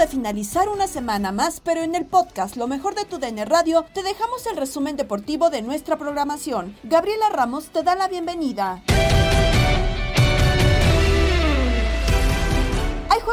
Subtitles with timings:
[0.00, 3.84] De finalizar una semana más, pero en el podcast Lo mejor de tu DN Radio
[3.92, 6.74] te dejamos el resumen deportivo de nuestra programación.
[6.84, 8.82] Gabriela Ramos te da la bienvenida.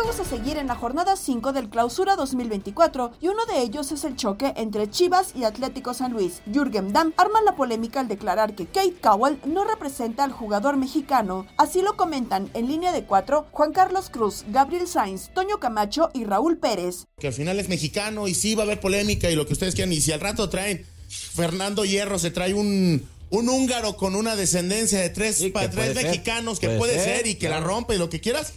[0.03, 4.03] Juegos a seguir en la jornada 5 del Clausura 2024 y uno de ellos es
[4.03, 6.41] el choque entre Chivas y Atlético San Luis.
[6.53, 11.47] Jürgen Damm arma la polémica al declarar que Kate Cowell no representa al jugador mexicano.
[11.57, 16.25] Así lo comentan en línea de cuatro Juan Carlos Cruz, Gabriel Sainz, Toño Camacho y
[16.25, 17.05] Raúl Pérez.
[17.19, 19.73] Que al final es mexicano y sí va a haber polémica y lo que ustedes
[19.73, 19.93] quieran.
[19.93, 24.99] Y si al rato traen Fernando Hierro, se trae un, un húngaro con una descendencia
[24.99, 26.03] de tres, Sí, pa- tres ser.
[26.05, 28.53] mexicanos que Puede puede, ser, ser, y que la rompe y lo que quieras.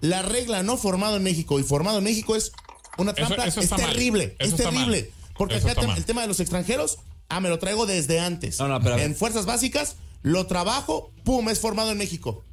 [0.00, 2.52] La regla no formado en México y formado en México es
[2.98, 3.44] una trampa.
[3.46, 3.80] eso es mal.
[3.80, 4.36] terrible.
[4.38, 5.10] Eso es terrible.
[5.36, 8.58] Porque acá el tema de los extranjeros, ah, me lo traigo desde antes.
[8.58, 12.44] No, no, pero en fuerzas básicas, lo trabajo, pum, es formado en México.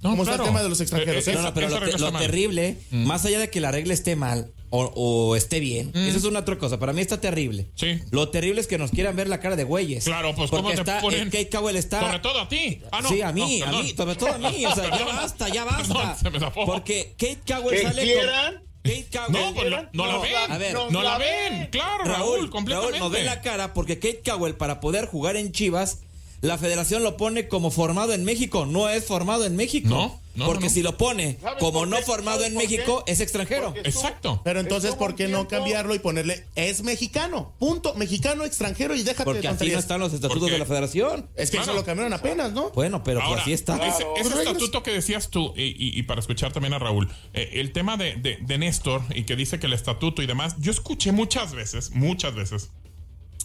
[0.00, 0.44] No, ¿Cómo está el claro.
[0.50, 1.26] tema de los extranjeros?
[1.26, 1.34] Eh, eh?
[1.34, 1.80] eh, No, no, pero lo,
[2.12, 6.18] te- terrible, más allá de que la regla esté mal o, o esté bien, eso
[6.18, 6.78] es una otra cosa.
[6.80, 7.66] Para mí está terrible.
[7.76, 8.00] Sí.
[8.10, 10.04] Lo terrible es que nos quieran ver la cara de güeyes.
[10.04, 11.28] Claro, pues, Porque ¿cómo te está, ponen?
[11.28, 12.00] eh, Kate Cowell está.
[12.00, 12.80] Sobre todo a ti.
[12.90, 13.08] Ah, no.
[13.08, 14.66] sí, a mí, No, a mí, sobre todo a mí.
[14.66, 15.94] O sea, ya basta, ya basta.
[15.94, 16.66] Perdón, se me zafó.
[16.66, 18.54] Porque Kate Cowell sale quieran.
[18.54, 18.64] con.
[18.82, 19.32] Kate Cowell.
[19.32, 20.34] No, pues no, no la ven.
[20.52, 21.52] A ver, no la la ven.
[21.60, 21.68] ven.
[21.70, 22.98] Claro, Raúl, Raúl, completamente.
[22.98, 26.00] Raúl nos ve la cara porque Kate Cowell, para poder jugar en Chivas,
[26.44, 28.66] la federación lo pone como formado en México.
[28.66, 29.88] No es formado en México.
[29.88, 30.74] No, no, porque no, no.
[30.74, 32.58] si lo pone ¿Sabes como no formado ¿Sabes en?
[32.58, 33.72] México, es extranjero.
[33.84, 34.40] Exacto.
[34.44, 37.52] Pero entonces, ¿por qué no cambiarlo y ponerle es mexicano?
[37.58, 37.94] Punto.
[37.94, 41.28] Mexicano, extranjero y déjate Porque de así no están los estatutos de la federación.
[41.36, 41.72] Es que Claro.
[41.72, 42.70] eso lo cambiaron apenas, ¿no?
[42.70, 43.76] Bueno, pero pues Ahora, así está.
[43.86, 44.04] Ese,
[44.38, 47.96] estatuto que decías tú, y, y- y para escuchar también a Raúl, eh, el tema
[47.96, 51.54] de, de- de Néstor y que dice que el estatuto y demás, yo escuché muchas
[51.54, 52.70] veces, muchas veces,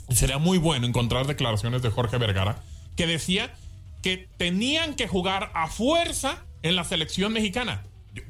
[0.09, 2.63] y sería muy bueno encontrar declaraciones de Jorge Vergara,
[2.99, 3.53] que decía
[4.03, 7.85] que tenían que jugar a fuerza en la selección mexicana.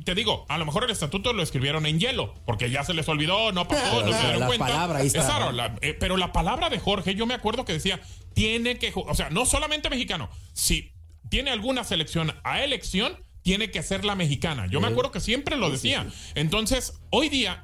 [0.06, 3.10] Te digo, a lo mejor el estatuto lo escribieron en hielo, porque ya se les
[3.10, 4.66] olvidó, no pasó, Pero no la- se dieron la cuenta.
[4.68, 5.26] palabra ahí está.
[5.26, 8.00] Claro, la- eh, pero la palabra de Jorge, yo me acuerdo que decía,
[8.36, 10.92] tiene que jugar, o sea, no solamente mexicano, si
[11.30, 14.68] tiene alguna selección a elección, tiene que ser la mexicana.
[14.68, 16.06] Yo me acuerdo que siempre lo decía.
[16.36, 17.64] Entonces, hoy día,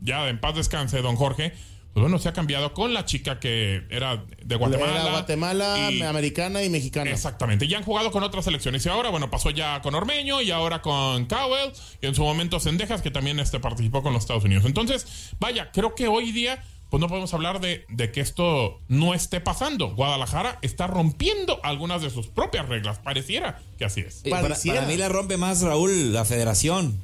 [0.00, 1.52] ya en paz descanse, don Jorge,
[1.96, 5.00] pues bueno, se ha cambiado con la chica que era de Guatemala.
[5.00, 7.10] Era Guatemala, y- americana y mexicana.
[7.10, 7.68] Exactamente.
[7.68, 8.84] Ya han jugado con otras selecciones.
[8.84, 11.72] Y ahora, bueno, pasó ya con Ormeño y ahora con Cowell.
[12.02, 14.66] Y en su momento Sendejas, que también este, participó con los Estados Unidos.
[14.66, 19.14] Entonces, vaya, creo que hoy día, pues no podemos hablar de, de que esto no
[19.14, 19.94] esté pasando.
[19.94, 22.98] Guadalajara está rompiendo algunas de sus propias reglas.
[22.98, 24.20] Pareciera que así es.
[24.24, 24.54] Eh, para,
[24.86, 27.00] mí la rompe más Raúl la federación.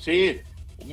[0.00, 0.40] Sí,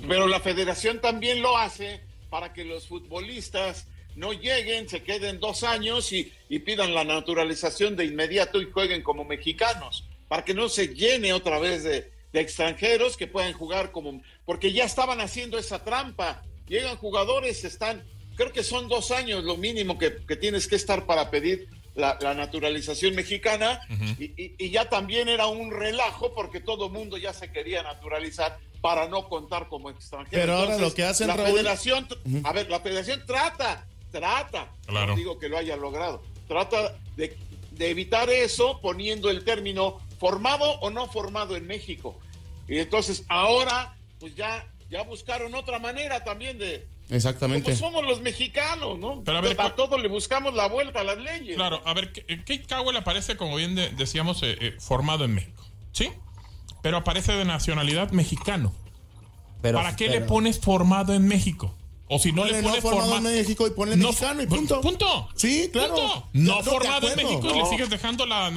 [0.07, 5.63] pero la federación también lo hace para que los futbolistas no lleguen, se queden dos
[5.63, 10.05] años y, y pidan la naturalización de inmediato y jueguen como mexicanos.
[10.27, 14.71] para que no se llene otra vez de, de extranjeros que puedan jugar como, porque
[14.71, 16.41] ya estaban haciendo esa trampa.
[16.69, 18.01] Llegan jugadores, están,
[18.37, 22.17] creo que son dos años lo mínimo que, que tienes que estar para pedir la,
[22.21, 23.81] la naturalización mexicana
[24.17, 28.57] y, y- y ya también era un relajo porque todo mundo ya se quería naturalizar
[28.81, 30.41] para no contar como extranjero.
[30.41, 32.07] Pero ahora lo que hacen, la Raúl- federación,
[32.43, 35.07] a ver, la federación trata, trata, Claro.
[35.11, 37.37] no digo que lo haya logrado, trata de,
[37.71, 42.19] de evitar eso poniendo el término formado o no formado en México.
[42.67, 47.65] Y entonces ahora, pues ya, ya buscaron otra manera también de, Exactamente.
[47.75, 49.21] como somos los mexicanos, ¿no?
[49.23, 51.55] Pero a ver, Para ¿cuál- todo le buscamos la vuelta a las leyes.
[51.55, 55.63] Claro, a ver, Kate Cowell aparece, como bien de- decíamos, eh, eh, formado en México.
[55.91, 56.09] ¿Sí?
[56.81, 58.73] Pero aparece de nacionalidad mexicano.
[59.61, 61.75] Pero- ¿Para qué le pones formado en México?
[62.13, 64.45] O si no le no pones formado formado en México y ponle No, mexicano y
[64.45, 64.81] pu- punto.
[64.81, 65.29] Punto.
[65.33, 65.95] Sí, claro.
[65.95, 66.29] Punto.
[66.33, 67.15] No, No, formado en.
[67.15, 67.69] México y le No.
[67.69, 68.51] sigues dejando la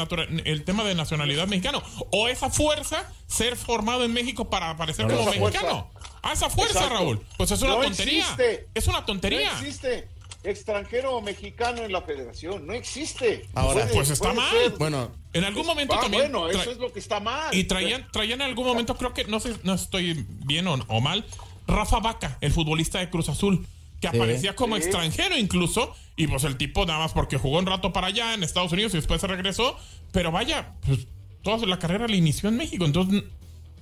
[0.45, 1.81] el tema de nacionalidad mexicano.
[2.11, 5.41] O esa fuerza, ser formado en México para aparecer como fuerza.
[5.41, 5.89] mexicano.
[6.23, 6.95] A esa fuerza, Exacto.
[6.99, 7.21] Raúl.
[7.37, 8.19] Pues es una No tontería.
[8.23, 8.69] existe.
[8.75, 9.53] Es una tontería.
[9.53, 10.09] No existe
[10.45, 13.47] extranjero o mexicano en la federación, no existe.
[13.55, 14.51] Ahora, Puede- pues está mal.
[14.51, 14.71] ser.
[14.79, 16.31] Bueno, En algún momento Ah, también.
[16.31, 17.53] bueno, eso es lo que está mal.
[17.53, 21.01] Y traían, traían en algún momento, creo que, no sé, no estoy bien o, o
[21.01, 21.25] mal,
[21.67, 23.67] Rafa Vaca, el futbolista de Cruz Azul,
[24.01, 24.83] que aparecía como Sí.
[24.83, 28.45] extranjero incluso, y pues el tipo nada más porque jugó un rato para allá en
[28.45, 29.77] Estados Unidos y después se regresó,
[30.13, 31.01] pero vaya, pues
[31.43, 33.25] toda la carrera la inició en México, entonces...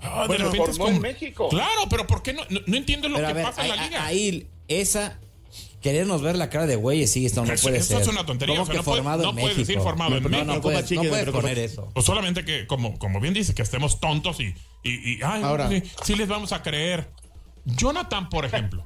[0.00, 1.48] ah, de Bueno, repente es en como- México.
[1.50, 2.42] Claro, pero ¿por qué no?
[2.48, 4.06] No, no entiendo lo Pero que ver, pasa en la liga.
[4.06, 5.18] ahí, esa.
[5.82, 8.02] Querernos ver la cara de güey, sí, esto no puede eso ser.
[8.02, 9.66] es una tontería, ¿Cómo o sea, que no puede- formado no en puedes México?
[9.68, 10.52] decir formado en no, México.
[10.54, 11.90] No, puedes, no de puedes poner eso.
[11.92, 15.68] Pues solamente que, como, como bien dice, que estemos tontos y, y, y, ay, Ahora.
[15.68, 17.10] sí, sí les vamos a creer.
[17.64, 18.84] Jonathan, por ejemplo.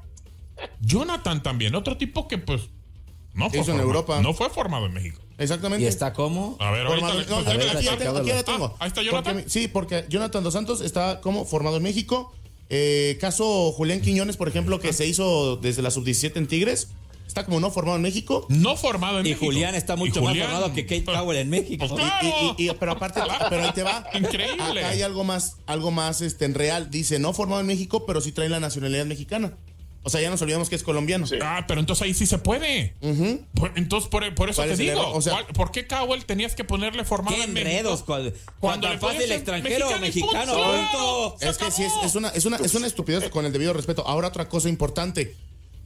[0.81, 2.63] Jonathan también, otro tipo que pues
[3.33, 4.21] no fue, Hizo en formado- Europa.
[4.21, 5.21] no fue formado en México.
[5.37, 5.85] exactamente.
[5.85, 6.57] ¿Y está como?
[6.59, 7.49] A ver, ahorita Formado- no,
[8.19, 8.65] aquí la tengo.
[8.73, 9.33] Ah, ahí está Jonathan.
[9.35, 12.33] Porque- sí, porque Jonathan Dos Santos está como formado en México.
[12.69, 16.89] Eh, caso Julián Quiñones, por ejemplo, que se hizo desde la sub-17 en Tigres.
[17.25, 18.45] Está como no formado en México.
[18.49, 19.45] No formado en Y México.
[19.47, 21.85] Julián está Y mucho más formado que Kate Cowell en México.
[21.87, 22.55] pues, Y- claro.
[22.57, 24.05] y- y- pero aparte, pero ahí te va.
[24.13, 24.79] Increíble.
[24.79, 26.89] Acá hay algo más, algo más este, en real.
[26.89, 29.53] Dice, no formado en México, pero sí trae la nacionalidad mexicana.
[30.07, 31.25] O sea, ya nos olvidamos que es colombiano.
[31.41, 32.93] Ah, pero entonces ahí sí se puede.
[33.55, 35.11] Por- entonces, por, por eso ¿Cuál te es digo.
[35.11, 38.03] O sea- ¿cuál- ¿Por qué Cowell tenías que ponerle formado ¿Qué en enredos?
[38.03, 38.31] Cuando,
[38.61, 40.97] Cuando le fácil extranjero mexicano mexicano, punto.
[41.31, 41.35] punto.
[41.39, 43.73] Se Es que sí, es, es una, es, una, es una estupidez con el debido
[43.73, 44.07] respeto.
[44.07, 45.35] Ahora otra cosa importante.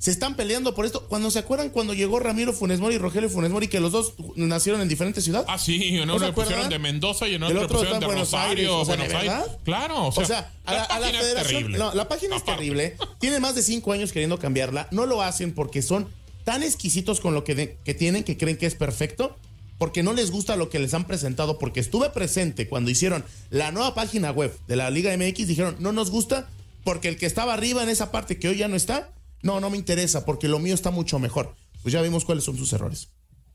[0.01, 1.07] Se están peleando por esto.
[1.07, 4.15] Cuando se acuerdan cuando llegó Ramiro Funes Mori y Rogelio Funes Mori, que los dos
[4.36, 5.45] nacieron en diferentes ciudades.
[5.48, 8.06] Ah, sí, en ¿No uno le pusieron de Mendoza y en otro le pusieron de
[8.06, 9.57] en Buenos Rosario, Aires, o sea, ¿de Buenos Aires.
[9.63, 11.71] Claro, o sea, O sea, a la, a federación.
[11.74, 12.98] no, la página es terrible.
[13.19, 14.88] Tiene más de cinco años queriendo cambiarla.
[14.89, 16.07] No lo hacen porque son
[16.45, 19.38] tan exquisitos con lo que, de- que tienen que creen que es perfecto.
[19.77, 21.57] Porque no les gusta lo que les han presentado.
[21.59, 25.48] Porque estuve presente cuando hicieron la nueva página web de la Liga MX.
[25.48, 26.50] Dijeron, no nos gusta
[26.83, 29.09] porque el que estaba arriba en esa parte que hoy ya no está,
[29.43, 31.55] no, no me interesa porque lo mío está mucho mejor.
[31.81, 33.09] Pues ya vimos cuáles son sus errores.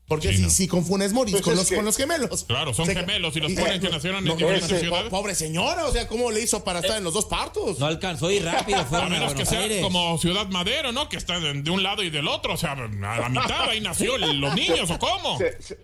[0.07, 0.49] Porque Sí, si, no.
[0.49, 2.45] si con Funes Mori, Pues con, es los, que- con los gemelos.
[2.45, 5.09] Claro, son gemelos y los ponen que nacieron en no, diferentes ese- ciudades.
[5.09, 7.77] po- Pobre señora, o sea, ¿cómo le hizo para estar en los dos partos?
[7.79, 9.81] No alcanzó y rápido A fueron a, menos que sea Aires.
[9.83, 11.09] como Ciudad Madero, ¿no?
[11.09, 12.53] Que está de, de un lado y del otro.
[12.53, 12.75] O sea, a
[13.19, 15.37] la mitad ahí nació el- los niños, ¿o cómo?
[15.39, 15.77] Se- se-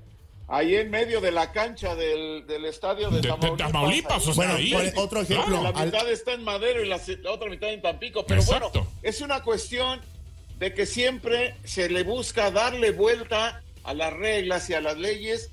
[0.47, 3.71] ahí en medio de la cancha del, del estadio de, De, de Tamaulipas.
[3.71, 4.91] Tamaulipas, o sea, Bueno, ahí.
[4.95, 5.45] otro ejemplo.
[5.59, 5.63] Claro.
[5.63, 8.25] La Al- mitad está en Madero y la, la otra mitad en Tampico.
[8.25, 8.69] Pero Exacto.
[8.73, 10.01] bueno, es una cuestión
[10.59, 15.49] de que siempre se le busca darle vuelta a las reglas y a las leyes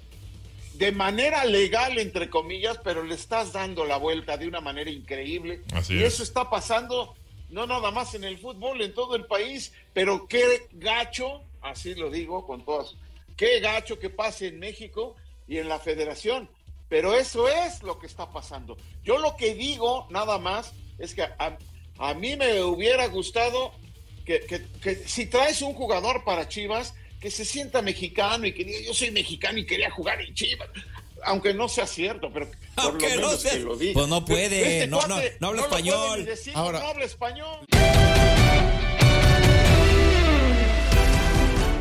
[0.75, 5.63] de manera legal, entre comillas, pero le estás dando la vuelta de una manera increíble.
[5.73, 6.15] Así y es.
[6.15, 7.15] eso está pasando
[7.51, 12.09] no nada más en el fútbol, en todo el país, pero qué gacho, así lo
[12.09, 12.95] digo con todas,
[13.41, 15.17] qué gacho que pase en México
[15.49, 16.51] y en la federación.
[16.91, 18.77] Pero eso es lo que está pasando.
[19.03, 21.57] Yo lo que digo nada más es que a,
[21.99, 23.73] a mí me hubiera gustado
[24.27, 28.65] que, que- que si traes un jugador para Chivas, que se sienta mexicano y que
[28.65, 30.69] diga yo soy mexicano y quería jugar en Chivas.
[31.25, 33.95] Aunque no sea cierto, pero por Aunque lo no sea- que lo diga.
[33.95, 36.19] Pues no puede, Este no- cuate no- no habla español.
[36.21, 37.59] ni decir, Ahora- no habla español.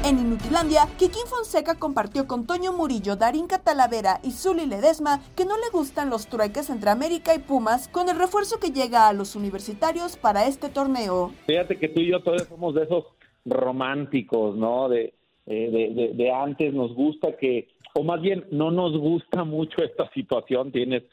[0.05, 5.55] En Inutilandia, Kikín Fonseca compartió con Toño Murillo, Darín Catalavera y Zuli Ledesma que no
[5.57, 9.35] le gustan los trueques entre América y Pumas con el refuerzo que llega a los
[9.35, 11.31] universitarios para este torneo.
[11.45, 13.03] Fíjate que tú y yo todavía somos de esos
[13.45, 14.87] románticos, ¿no?
[14.89, 15.13] De,
[15.45, 19.83] eh, de, de- de antes nos gusta que, o más bien no nos gusta mucho
[19.83, 21.03] esta situación, tienes,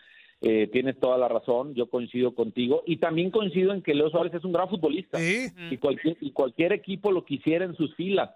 [0.43, 4.33] eh, tienes toda la razón, yo coincido contigo, y también coincido en que Leo Suárez
[4.35, 8.31] es un gran futbolista, y, cualquier, y cualquier equipo lo quisiera en sus filas,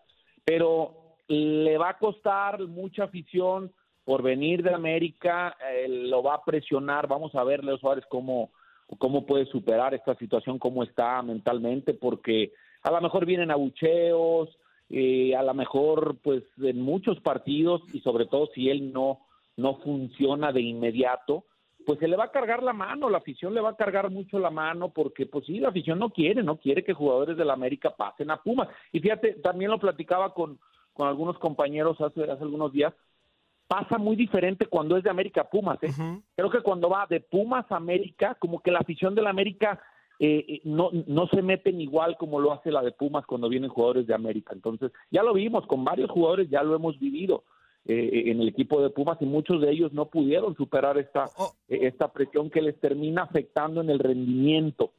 [0.44, 3.72] pero le va a costar mucha afición
[4.04, 7.06] por venir de América, eh, lo va a presionar.
[7.06, 8.50] Vamos a ver, Leo Suárez, cómo,
[8.98, 14.48] cómo puede superar esta situación, cómo está mentalmente, porque a lo mejor vienen abucheos,
[14.88, 19.20] eh, a lo mejor, pues, en muchos partidos, y sobre todo si él no,
[19.56, 21.44] no funciona de inmediato,
[21.90, 24.38] pues se le va a cargar la mano, la afición le va a cargar mucho
[24.38, 27.54] la mano porque pues sí, la afición no quiere, no quiere que jugadores de la
[27.54, 28.68] América pasen a Pumas.
[28.92, 30.60] Y fíjate, también lo platicaba con,
[30.92, 32.94] con algunos compañeros hace, hace algunos días,
[33.66, 35.82] pasa muy diferente cuando es de América a Pumas.
[35.82, 35.90] ¿eh?
[36.36, 39.82] Creo que cuando va de Pumas a América, como que la afición de la América
[40.20, 43.68] eh, eh, no, no se meten igual como lo hace la de Pumas cuando vienen
[43.68, 44.52] jugadores de América.
[44.54, 47.42] Entonces, ya lo vimos con varios jugadores, ya lo hemos vivido.
[47.86, 51.24] Eh, en el equipo de Pumas y muchos de ellos no pudieron superar esta,
[51.68, 54.92] eh, esta presión que les termina afectando en el rendimiento.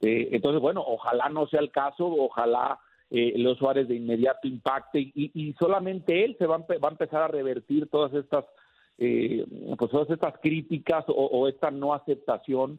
[0.00, 5.00] Eh, entonces, bueno, ojalá no sea el caso, ojalá eh, Leo Suárez de inmediato impacte
[5.00, 8.44] y, y solamente él se va va a empezar a revertir todas estas
[8.98, 9.46] eh,
[9.78, 12.78] pues todas estas críticas o, o esta no aceptación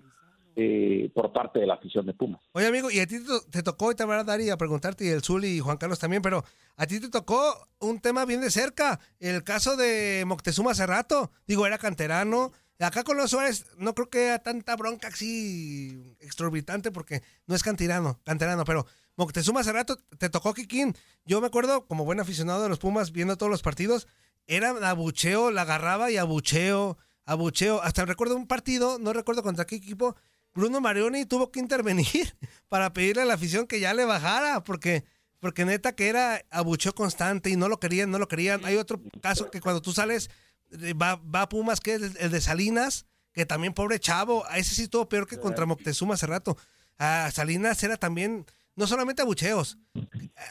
[0.55, 2.41] eh, por parte de la afición de Pumas.
[2.53, 4.49] Oye, amigo, y a ti te, to- te tocó, y te van a dar y
[4.49, 6.43] a preguntarte, y el Zul y Juan Carlos también, pero
[6.77, 11.31] a ti te tocó un tema bien de cerca, el caso de Moctezuma hace rato.
[11.47, 12.51] Digo, era canterano.
[12.79, 17.61] Acá con los Suárez no creo que haya tanta bronca así exorbitante porque no es
[17.61, 20.95] canterano, canterano, pero Moctezuma hace rato te tocó Kikín.
[21.23, 24.07] Yo me acuerdo, como buen aficionado de los Pumas, viendo todos los partidos,
[24.47, 27.83] era abucheo, la agarraba y abucheo, abucheo.
[27.83, 30.15] Hasta recuerdo un partido, no recuerdo contra qué equipo,
[30.53, 32.35] Bruno Marioni tuvo que intervenir
[32.69, 35.03] para pedirle a la afición que ya le bajara, porque,
[35.39, 38.65] porque neta que era abucheo constante y no lo querían, no lo querían.
[38.65, 40.29] Hay otro caso que cuando tú sales,
[40.71, 44.57] eh, va, va a Pumas, que es el, de Salinas, que también pobre chavo, a
[44.57, 46.57] ese sí estuvo peor que contra Moctezuma hace rato.
[46.97, 49.77] A Salinas era también, no solamente abucheos,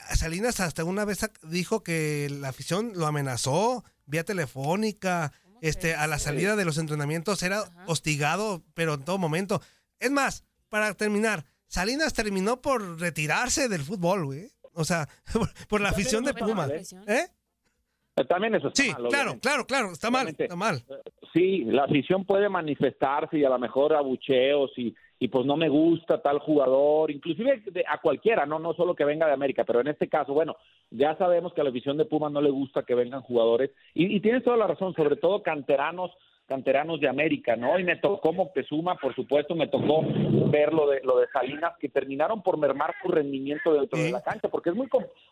[0.09, 6.07] a Salinas hasta una vez dijo que la afición lo amenazó vía telefónica, este, a
[6.07, 9.61] la salida de los entrenamientos era hostigado, pero en todo momento.
[10.01, 14.49] Es más, para terminar, Salinas terminó por retirarse del fútbol, güey.
[14.75, 16.93] O sea, por, por la afición de Pumas.
[17.07, 17.27] ¿Eh?
[18.17, 20.83] Eh, También eso está Sí, mal, claro, claro, claro, está mal, está mal.
[21.33, 25.69] Sí, la afición puede manifestarse y a lo mejor abucheos y, y pues no me
[25.69, 29.81] gusta tal jugador, inclusive de- a cualquiera, no no solo que venga de América, pero
[29.81, 30.57] en este caso, bueno,
[30.91, 34.17] ya sabemos que a la afición de Pumas no le gusta que vengan jugadores y,
[34.17, 36.11] y tienes toda la razón, sobre todo canteranos
[36.47, 37.79] canteranos de América, ¿no?
[37.79, 40.03] Y me tocó Moctezuma, por supuesto, me tocó
[40.51, 44.21] ver lo de, lo de Salinas, que terminaron por mermar su rendimiento dentro de la
[44.21, 44.89] cancha, porque es muy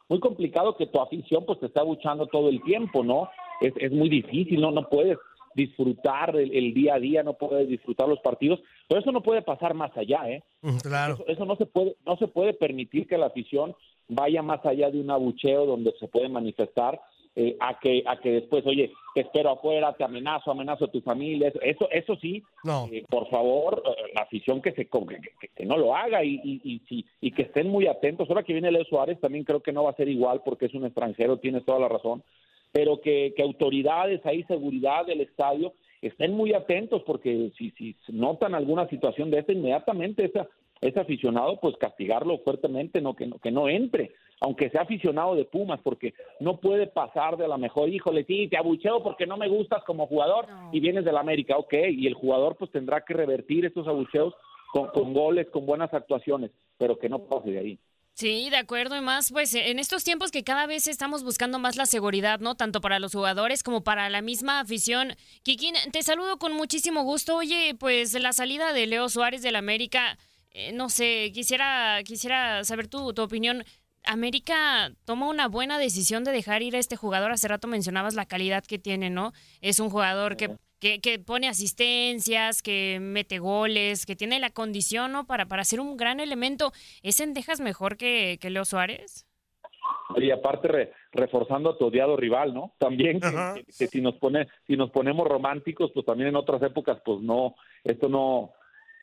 [0.09, 3.28] muy complicado que tu afición pues te esté abuchando todo el tiempo, ¿no?
[3.61, 4.71] Es, es muy difícil, ¿no?
[4.71, 5.18] No puedes
[5.59, 9.43] disfrutar el, el día a día, no puedes disfrutar los partidos, pero eso no puede
[9.43, 10.43] pasar más allá, ¿eh?
[10.83, 11.15] Claro.
[11.15, 13.75] Eso, eso no se puede, no se puede permitir que la afición
[14.09, 16.99] vaya más allá de un abucheo donde se puede manifestar
[17.37, 21.00] eh, a que a que después, oye, te espero afuera, te amenazo, amenazo a tu
[21.03, 22.43] familia, eso, eso, eso sí,
[22.91, 26.81] eh, por favor, eh, la afición que se que, que- no lo haga y, y,
[26.91, 28.29] y, y que estén muy atentos.
[28.29, 30.75] Ahora que viene Leo Suárez, también creo que no va a ser igual porque es
[30.75, 32.23] un extranjero, tienes toda la razón,
[32.72, 38.54] pero que, que autoridades ahí, seguridad del estadio, estén muy atentos porque si, si notan
[38.54, 40.48] alguna situación de esta, inmediatamente esa,
[40.80, 45.44] ese aficionado, pues castigarlo fuertemente, no que, no que no entre, aunque sea aficionado de
[45.44, 49.48] Pumas, porque no puede pasar de la mejor, híjole, sí, te abucheo porque no me
[49.48, 53.64] gustas como jugador y vienes del América, ok, y el jugador pues tendrá que revertir
[53.64, 54.34] estos abucheos
[54.72, 57.78] con, con goles, con buenas actuaciones, pero que no pase de ahí.
[58.18, 61.76] Sí, de acuerdo, y más, pues en estos tiempos que cada vez estamos buscando más
[61.76, 62.56] la seguridad, ¿no?
[62.56, 65.14] Tanto para los jugadores como para la misma afición.
[65.44, 67.37] Kikín, te saludo con muchísimo gusto.
[67.37, 70.18] Oye, pues la salida de Leo Suárez del América,
[70.50, 73.62] eh, no sé, quisiera, quisiera saber tu, tu opinión.
[74.02, 77.30] América toma una buena decisión de dejar ir a este jugador.
[77.30, 79.32] Hace rato mencionabas la calidad que tiene, ¿no?
[79.60, 85.12] Es un jugador que, que, que pone asistencias, que mete goles, que tiene la condición,
[85.12, 85.26] ¿no?
[85.26, 86.73] Para, para ser un gran elemento.
[87.02, 89.26] ¿Es Sendejas mejor que, que Leo Suárez?
[90.16, 92.75] Y aparte re- reforzando a tu odiado rival, ¿no?
[92.78, 96.62] También que, que- que si nos pone, si nos ponemos románticos, pues también en otras
[96.62, 97.54] épocas, pues no,
[97.85, 98.52] esto no,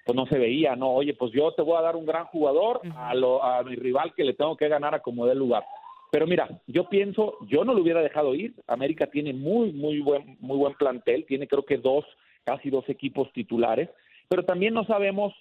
[0.06, 0.92] pues no se veía, ¿no?
[0.92, 4.14] Oye, pues yo te voy a dar un gran jugador a, lo, a mi rival
[4.16, 5.66] que le tengo que ganar a como dé lugar.
[6.12, 8.54] Pero mira, yo pienso, yo no lo hubiera dejado ir.
[8.68, 12.06] América tiene muy, muy buen, muy buen plantel, tiene creo que dos,
[12.44, 13.90] casi dos equipos titulares,
[14.30, 15.34] pero también no sabemos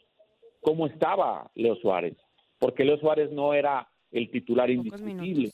[0.61, 2.17] cómo estaba Leo Suárez,
[2.59, 5.51] porque Leo Suárez no era el titular indiscutible.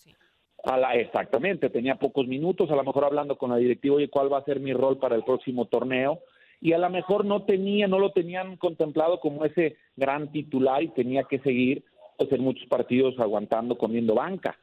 [0.62, 4.32] A la, exactamente, tenía pocos minutos, a lo mejor hablando con la directiva, oye, ¿cuál
[4.32, 6.20] va a ser mi rol para el próximo torneo?
[6.60, 10.88] Y a lo mejor no tenía, no lo tenían contemplado como ese gran titular y
[10.88, 11.84] tenía que seguir
[12.18, 14.58] pues, en muchos partidos aguantando, comiendo banca.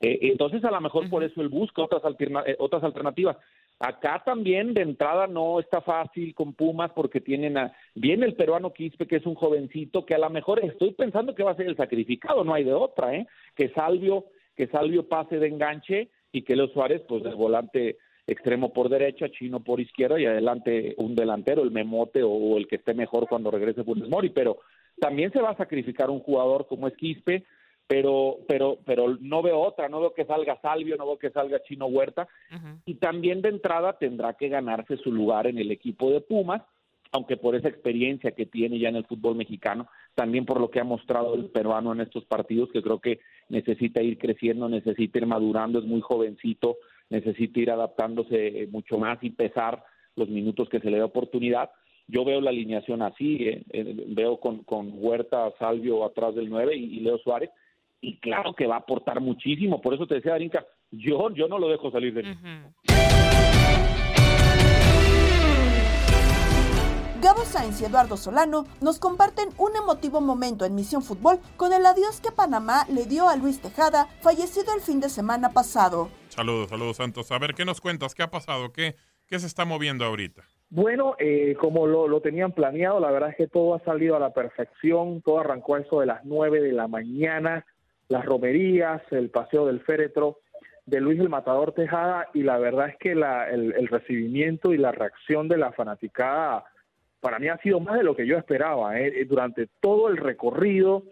[0.00, 3.36] Eh, entonces, a lo mejor por eso él busca otras, alterna- eh, otras alternativas.
[3.78, 8.72] Acá también de entrada no está fácil con Pumas porque tienen a, viene el peruano
[8.72, 11.66] Quispe que es un jovencito que a lo mejor estoy pensando que va a ser
[11.66, 13.26] el sacrificado, no hay de otra, ¿eh?
[13.54, 14.26] Que Salvio,
[14.56, 19.28] que Salvio pase de enganche y que Leo Suárez pues el volante extremo por derecha,
[19.30, 23.50] Chino por izquierda y adelante un delantero, el Memote o el que esté mejor cuando
[23.50, 24.58] regrese Funes Mori, pero
[24.98, 27.44] también se va a sacrificar un jugador como es Quispe
[27.86, 31.62] pero pero pero no veo otra, no veo que salga Salvio, no veo que salga
[31.62, 32.26] Chino Huerta.
[32.84, 36.62] Y también de entrada tendrá que ganarse su lugar en el equipo de Pumas,
[37.12, 40.80] aunque por esa experiencia que tiene ya en el fútbol mexicano, también por lo que
[40.80, 45.26] ha mostrado el peruano en estos partidos, que creo que necesita ir creciendo, necesita ir
[45.26, 46.78] madurando, es muy jovencito,
[47.08, 49.84] necesita ir adaptándose eh, mucho más y pesar
[50.16, 51.70] los minutos que se le dé oportunidad.
[52.08, 56.76] Yo veo la alineación así, eh, eh, veo con, con Huerta, Salvio atrás del 9
[56.76, 57.50] y Leo Suárez,
[58.00, 59.80] y claro que va a aportar muchísimo.
[59.80, 62.34] Por eso te decía, Darinka, yo, yo no lo dejo salir de mí.
[67.22, 71.84] Gabo Sainz y Eduardo Solano nos comparten un emotivo momento en Misión Fútbol con el
[71.84, 76.08] adiós que Panamá le dio a Luis Tejada, fallecido el fin de semana pasado.
[76.28, 77.32] Saludos, saludos Santos.
[77.32, 78.14] A ver, ¿qué nos cuentas?
[78.14, 78.70] ¿Qué ha pasado?
[78.72, 78.94] ¿Qué,
[79.26, 80.44] qué se está moviendo ahorita?
[80.68, 84.20] Bueno, eh, como lo, lo, tenían planeado, la verdad es que todo ha salido a
[84.20, 85.22] la perfección.
[85.22, 87.64] Todo arrancó a eso de las 9 de la mañana
[88.08, 90.38] las romerías, el paseo del féretro
[90.86, 94.92] de Luis el Matador Tejada y la verdad es que la, el, recibimiento y la
[94.92, 96.64] reacción de la fanaticada
[97.20, 98.98] para mí ha sido más de lo que yo esperaba.
[99.00, 99.24] ¿eh?
[99.28, 101.02] Durante todo el recorrido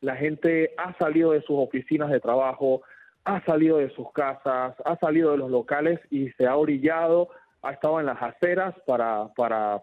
[0.00, 2.82] la gente ha salido de sus oficinas de trabajo,
[3.24, 7.28] ha salido de sus casas, ha salido de los locales y se ha orillado,
[7.62, 9.80] ha estado en las aceras para, para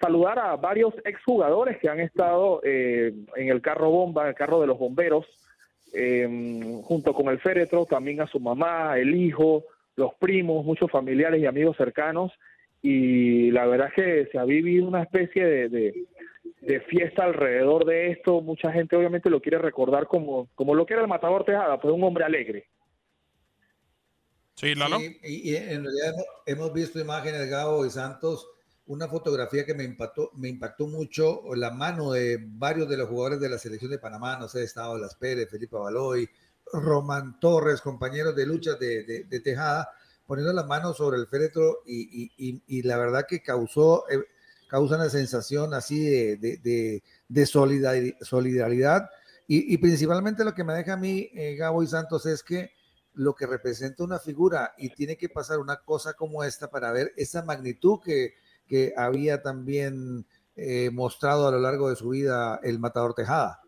[0.00, 4.60] saludar a varios exjugadores que han estado eh, en el carro bomba, en el carro
[4.60, 5.26] de los bomberos,
[5.92, 9.64] eh, junto con el féretro, también a su mamá, el hijo,
[9.96, 12.32] los primos, muchos familiares y amigos cercanos.
[12.80, 15.68] Y la verdad es que se ha vivido una especie de,
[16.60, 18.40] de, fiesta alrededor de esto.
[18.40, 21.92] Mucha gente obviamente lo quiere recordar como, como lo que era el matador Tejada, pues
[21.92, 22.68] un hombre alegre.
[24.54, 24.98] Sí, Lalo.
[25.00, 26.14] y, en realidad
[26.46, 28.48] hemos, visto imágenes de Gabo y Santos
[28.88, 33.40] una fotografía que me impactó, me impactó mucho, la mano de varios de los jugadores
[33.40, 36.28] de la selección de Panamá, no sé, estaba Las Pérez, Felipe Baloy,
[36.72, 39.90] Román Torres, compañeros de lucha de, Tejada,
[40.26, 44.24] poniendo la mano sobre el féretro y, la verdad que causó, eh,
[44.68, 46.00] causa una sensación así
[46.36, 49.08] de, de solidaridad,
[49.50, 52.72] y, principalmente lo que me deja a mí, eh, Gabo y Santos, es que
[53.14, 57.14] lo que representa una figura y tiene que pasar una cosa como esta para ver
[57.16, 58.34] esa magnitud que
[58.68, 60.24] que había también
[60.60, 63.60] eh, mostrado a lo largo de su vida el matador Tejada.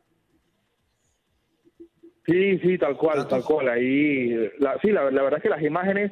[2.26, 3.68] Sí, sí, tal cual, tal cual.
[3.68, 6.10] Ahí, la, sí, la, verdad es que las imágenes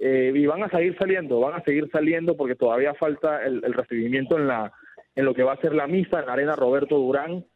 [0.00, 4.36] eh, y van a seguir saliendo, van a seguir saliendo porque todavía falta el, recibimiento
[4.36, 4.70] en la
[5.16, 7.46] en lo que va a ser la misa en la arena Roberto Durán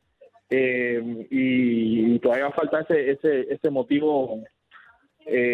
[0.48, 4.42] eh, y, todavía falta ese ese ese motivo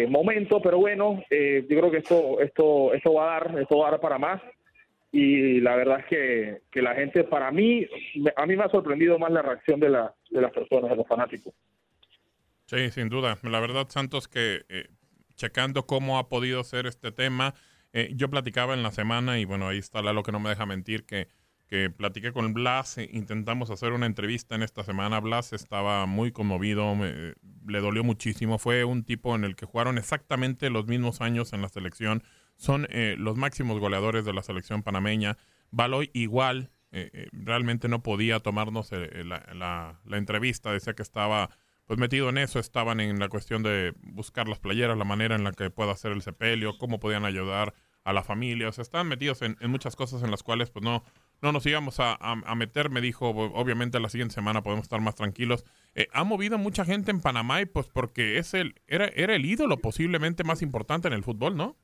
[0.07, 3.91] momento, pero bueno, yo creo que esto esto esto va a dar esto va a
[3.91, 4.41] dar para más
[5.15, 7.85] y la verdad es que, que, la gente, para mí,
[8.35, 11.07] a mí me ha sorprendido más la reacción de, la, de las personas, de los
[11.07, 11.53] fanáticos.
[12.65, 13.37] Sí, sin duda.
[13.43, 14.87] La verdad, Santos, que eh,
[15.35, 17.53] checando cómo ha podido ser este tema,
[17.93, 20.65] eh, yo platicaba en la semana y bueno, ahí está lo que no me deja
[20.65, 21.27] mentir, que,
[21.67, 26.31] que platiqué con Blas, e intentamos hacer una entrevista en esta semana, Blas estaba muy
[26.31, 26.95] conmovido,
[27.67, 31.61] le dolió muchísimo, fue un tipo en el que jugaron exactamente los mismos años en
[31.61, 32.23] la selección,
[32.63, 35.37] son eh, los máximos goleadores de la selección panameña.
[35.71, 41.49] Baloy igual, eh, eh, realmente no podía tomarnos la, entrevista, decía que estaba
[41.85, 45.43] pues metido en eso, estaban en la cuestión de buscar las playeras, la manera en
[45.43, 47.73] la que pueda hacer el sepelio, cómo podían ayudar
[48.05, 51.03] a la familia, o sea, estaban metidos en, muchas cosas en las cuales pues no,
[51.41, 55.65] no nos íbamos a, meter, me dijo, obviamente la siguiente semana podemos estar más tranquilos.
[56.13, 59.79] ha movido mucha gente en Panamá y pues porque es el, era, era el ídolo
[59.79, 61.75] posiblemente más importante en el fútbol, ¿no?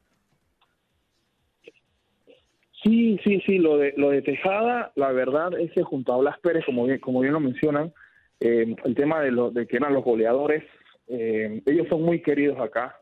[2.83, 6.39] Sí, sí, sí, lo de, lo de Tejada, la verdad es que junto a Blas
[6.39, 7.93] Pérez, como bien, como bien lo mencionan,
[8.39, 10.63] eh, el tema de, lo, de que eran los goleadores,
[11.07, 12.95] eh, ellos son muy queridos acá.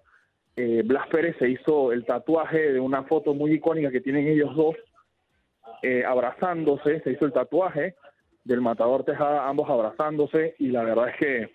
[0.56, 4.56] Eh, Blas Pérez se hizo el tatuaje de una foto muy icónica que tienen ellos
[4.56, 4.76] dos
[6.08, 7.96] abrazándose, se hizo el tatuaje
[8.44, 11.50] del matador Tejada, ambos abrazándose, y la verdad es que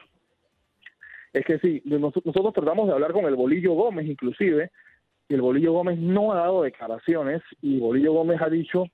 [1.33, 4.71] es que sí, nosotros tratamos de hablar con el Bolillo Gómez inclusive,
[5.35, 8.87] el Bolillo Gómez no ha dado declaraciones y Bolillo Gómez ha dicho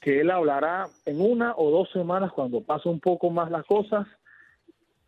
[0.00, 4.06] que él hablará en una o dos semanas cuando pase un poco más las cosas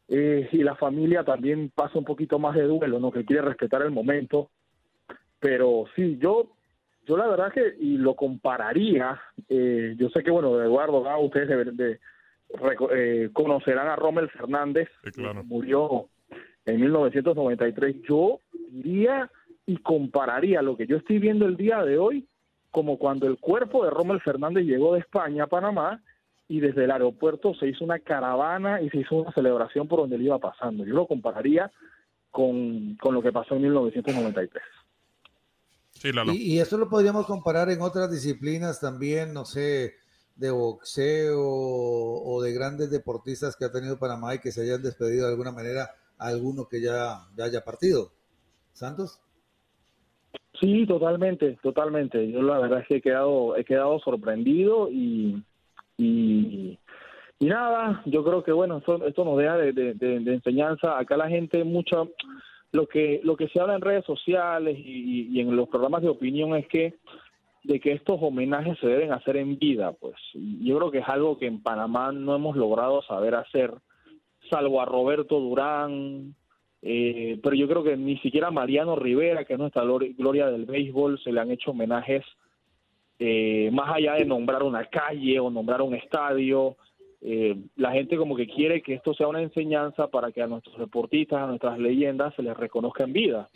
[0.09, 3.11] eh, y la familia también pasa un poquito más de duelo, ¿no?
[3.11, 4.51] Que quiere respetar el momento.
[5.41, 6.51] Pero sí, yo
[7.07, 11.77] yo la verdad que y lo compararía, eh, yo sé que bueno, Eduardo Gao, ustedes
[11.77, 12.01] de,
[12.95, 16.09] eh, conocerán a Rommel Fernández, que murió
[16.65, 17.97] en 1993.
[18.09, 18.39] Yo
[18.71, 19.31] diría
[19.67, 22.29] y compararía lo que yo estoy viendo el día de hoy
[22.71, 26.03] como cuando el cuerpo de Rommel Fernández llegó de España a Panamá
[26.49, 30.17] y desde el aeropuerto se hizo una caravana y se hizo una celebración por donde
[30.17, 30.85] él iba pasando.
[30.85, 31.71] Yo lo compararía
[32.33, 34.63] con, con lo que pasó en 1993.
[35.93, 36.33] Sí, Lalo.
[36.33, 39.95] Y, y eso lo podríamos comparar en otras disciplinas también, no sé,
[40.35, 45.27] de boxeo o de grandes deportistas que ha tenido Panamá y que se hayan despedido
[45.27, 48.11] de alguna manera, alguno que ya, ya haya partido.
[48.73, 49.21] ¿Santos?
[50.61, 52.31] Sí, totalmente, totalmente.
[52.31, 55.43] Yo la verdad es que he quedado, he quedado sorprendido y,
[55.99, 56.79] y,
[57.41, 60.99] nada, yo creo que bueno, esto, esto nos deja de, enseñanza.
[60.99, 62.11] Acá la gente mucho,
[62.73, 66.09] lo que, lo que se habla en redes sociales y, y en los programas de
[66.09, 66.95] opinión es que
[67.65, 71.39] de que estos homenajes se deben hacer en vida, pues yo creo que es algo
[71.39, 73.73] que en Panamá no hemos logrado saber hacer,
[74.51, 76.35] salvo a Roberto Durán,
[76.87, 80.67] eh, pero yo creo que ni siquiera Mariano Rivera, que es nuestra glori- gloria del
[80.67, 82.23] béisbol, se le han hecho homenajes
[83.19, 86.77] eh, más allá de nombrar una calle o nombrar un estadio.
[87.23, 90.77] Eh, la gente como que quiere que esto sea una enseñanza para que a nuestros
[90.79, 93.49] deportistas, a nuestras leyendas se les reconozca en vida.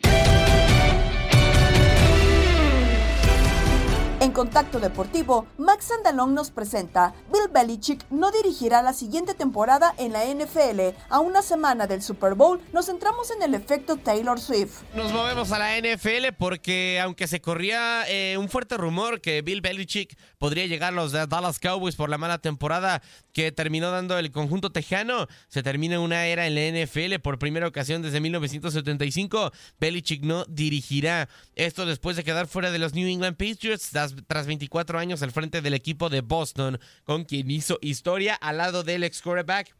[4.29, 10.13] En Contacto Deportivo, Max Andalón nos presenta Bill Belichick no dirigirá la siguiente temporada en
[10.13, 10.95] la NFL.
[11.09, 14.83] A una semana del Super Bowl, nos centramos en el efecto Taylor Swift.
[14.93, 19.61] Nos movemos a la NFL porque aunque se corría eh, un fuerte rumor que Bill
[19.61, 23.01] Belichick podría llegar a los Dallas Cowboys por la mala temporada
[23.33, 27.67] que terminó dando el conjunto tejano, se termina una era en la NFL por primera
[27.67, 29.51] ocasión desde 1975.
[29.79, 34.47] Belichick no dirigirá esto después de quedar fuera de los New England Patriots tras, tras
[34.47, 39.03] 24 años al frente del equipo de Boston, con quien hizo historia al lado del
[39.03, 39.75] ex quarterback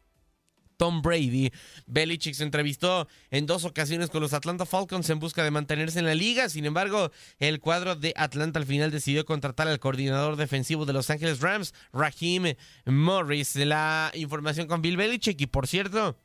[0.80, 1.52] Tom Brady.
[1.88, 6.06] Belichick se entrevistó en dos ocasiones con los Atlanta Falcons en busca de mantenerse en
[6.06, 6.47] la liga.
[6.47, 11.10] Sin embargo, el cuadro de Atlanta al final decidió contratar al coordinador defensivo de Los
[11.10, 13.58] Ángeles Rams, Raheem Morris.
[13.58, 16.17] La información con Bill Belichick y por cierto...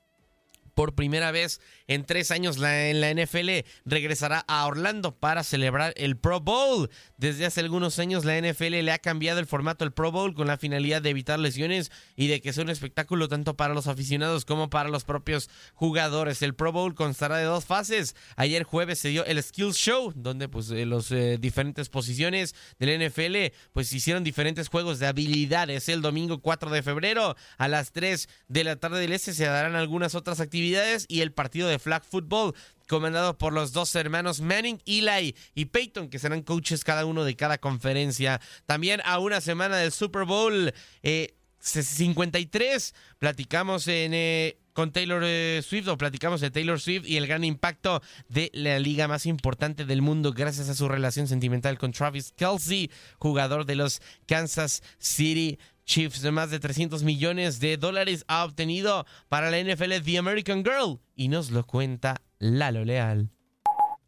[0.75, 2.75] Por primera vez en tres años la,
[3.15, 6.91] NFL regresará a Orlando para celebrar el Pro Bowl.
[7.17, 10.49] Desde hace algunos años la NFL le ha cambiado el formato del Pro Bowl con
[10.49, 14.45] la finalidad de evitar lesiones y de que sea un espectáculo tanto para los aficionados
[14.45, 16.43] como para los propios jugadores.
[16.43, 18.17] El Pro Bowl constará de dos fases.
[18.37, 23.07] Ayer jueves se dio el Skills Show, donde pues eh, los eh, diferentes posiciones del
[23.07, 25.89] NFL pues hicieron diferentes juegos de habilidades.
[25.89, 29.77] El domingo 4 de febrero a las 3 de la tarde del este se darán
[29.77, 30.64] algunas otras actividades
[31.09, 32.55] y el partido de flag football
[32.89, 37.37] comandado por los dos hermanos Manning, Eli y Peyton, que serán coaches cada uno de
[37.37, 38.41] cada conferencia.
[38.67, 40.73] También a una semana del Super Bowl
[41.03, 44.13] eh, 53, platicamos en...
[44.15, 48.51] eh, con Taylor eh, Swift o platicamos de Taylor Swift y el gran impacto de
[48.53, 53.65] la liga más importante del mundo gracias a su relación sentimental con Travis Kelsey, jugador
[53.65, 59.51] de los Kansas City Chiefs de más de 300 millones de dólares ha obtenido para
[59.51, 63.31] la NFL The American Girl y nos lo cuenta Lalo Leal.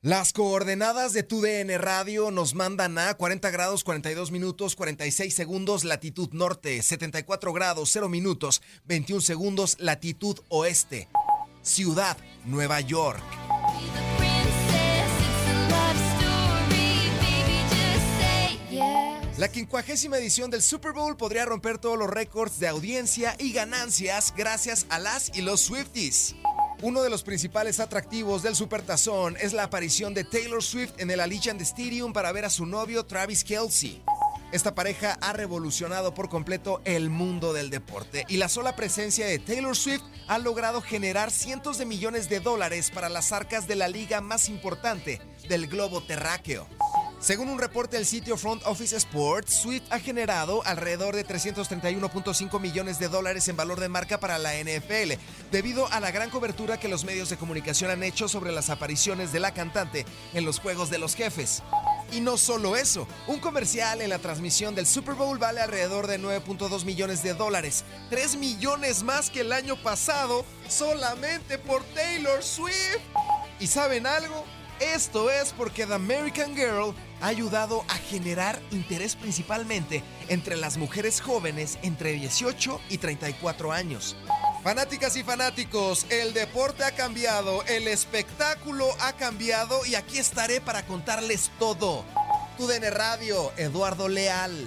[0.06, 6.28] Las coordenadas de tu Radio nos mandan a 40 grados 42 minutos 46 segundos latitud
[6.30, 11.08] norte, 74 grados 0 minutos 21 segundos latitud oeste.
[11.60, 13.20] Ciudad, Nueva York.
[19.38, 24.32] La quincuagésima edición del Super Bowl podría romper todos los récords de audiencia y ganancias
[24.36, 26.36] gracias a las y los Swifties.
[26.82, 31.20] Uno de los principales atractivos del Supertazón es la aparición de Taylor Swift en el
[31.20, 34.02] Allegiant Stadium para ver a su novio Travis Kelsey.
[34.52, 39.38] Esta pareja ha revolucionado por completo el mundo del deporte y la sola presencia de
[39.38, 43.88] Taylor Swift ha logrado generar cientos de millones de dólares para las arcas de la
[43.88, 46.68] liga más importante del globo terráqueo.
[47.18, 52.98] Según un reporte del sitio Front Office Sports, Swift ha generado alrededor de 331.5 millones
[52.98, 55.14] de dólares en valor de marca para la NFL,
[55.50, 59.32] debido a la gran cobertura que los medios de comunicación han hecho sobre las apariciones
[59.32, 61.62] de la cantante en los Juegos de los Jefes.
[62.12, 66.20] Y no solo eso, un comercial en la transmisión del Super Bowl vale alrededor de
[66.20, 73.00] 9.2 millones de dólares, 3 millones más que el año pasado, solamente por Taylor Swift.
[73.58, 74.44] ¿Y saben algo?
[74.80, 81.22] Esto es porque The American Girl ha ayudado a generar interés principalmente entre las mujeres
[81.22, 84.16] jóvenes entre 18 y 34 años.
[84.62, 90.84] Fanáticas y fanáticos, el deporte ha cambiado, el espectáculo ha cambiado y aquí estaré para
[90.84, 92.04] contarles todo.
[92.58, 94.66] Tu DN Radio, Eduardo Leal.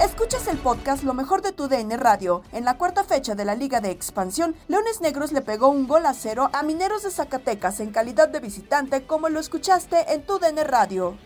[0.00, 2.42] Escuchas el podcast Lo mejor de tu DN Radio.
[2.52, 6.06] En la cuarta fecha de la Liga de Expansión, Leones Negros le pegó un gol
[6.06, 10.38] a cero a Mineros de Zacatecas en calidad de visitante, como lo escuchaste en tu
[10.38, 11.16] DN Radio.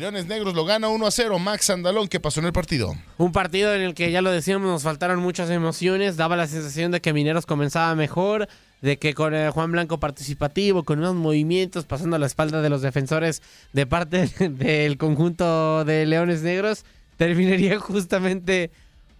[0.00, 1.38] Leones Negros lo gana 1 a 0.
[1.38, 2.94] Max Andalón, ¿qué pasó en el partido?
[3.18, 6.16] Un partido en el que ya lo decíamos, nos faltaron muchas emociones.
[6.16, 8.48] Daba la sensación de que Mineros comenzaba mejor,
[8.82, 12.82] de que con Juan Blanco participativo, con unos movimientos pasando a la espalda de los
[12.82, 16.84] defensores de parte del conjunto de Leones Negros,
[17.16, 18.70] terminaría justamente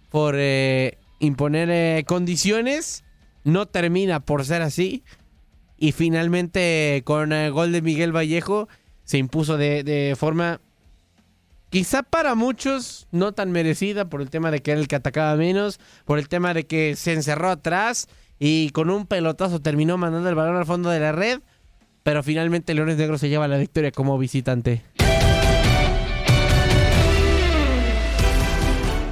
[0.09, 3.03] por eh, imponer eh, condiciones.
[3.43, 5.03] No termina por ser así.
[5.77, 8.67] Y finalmente con el gol de Miguel Vallejo
[9.03, 10.59] se impuso de, de forma
[11.71, 15.37] Quizá para muchos no tan merecida por el tema de que era el que atacaba
[15.37, 18.09] menos, por el tema de que se encerró atrás
[18.43, 21.41] y con un pelotazo terminó mandando el balón al fondo de la red,
[22.01, 24.81] pero finalmente Leones Negros se lleva la victoria como visitante.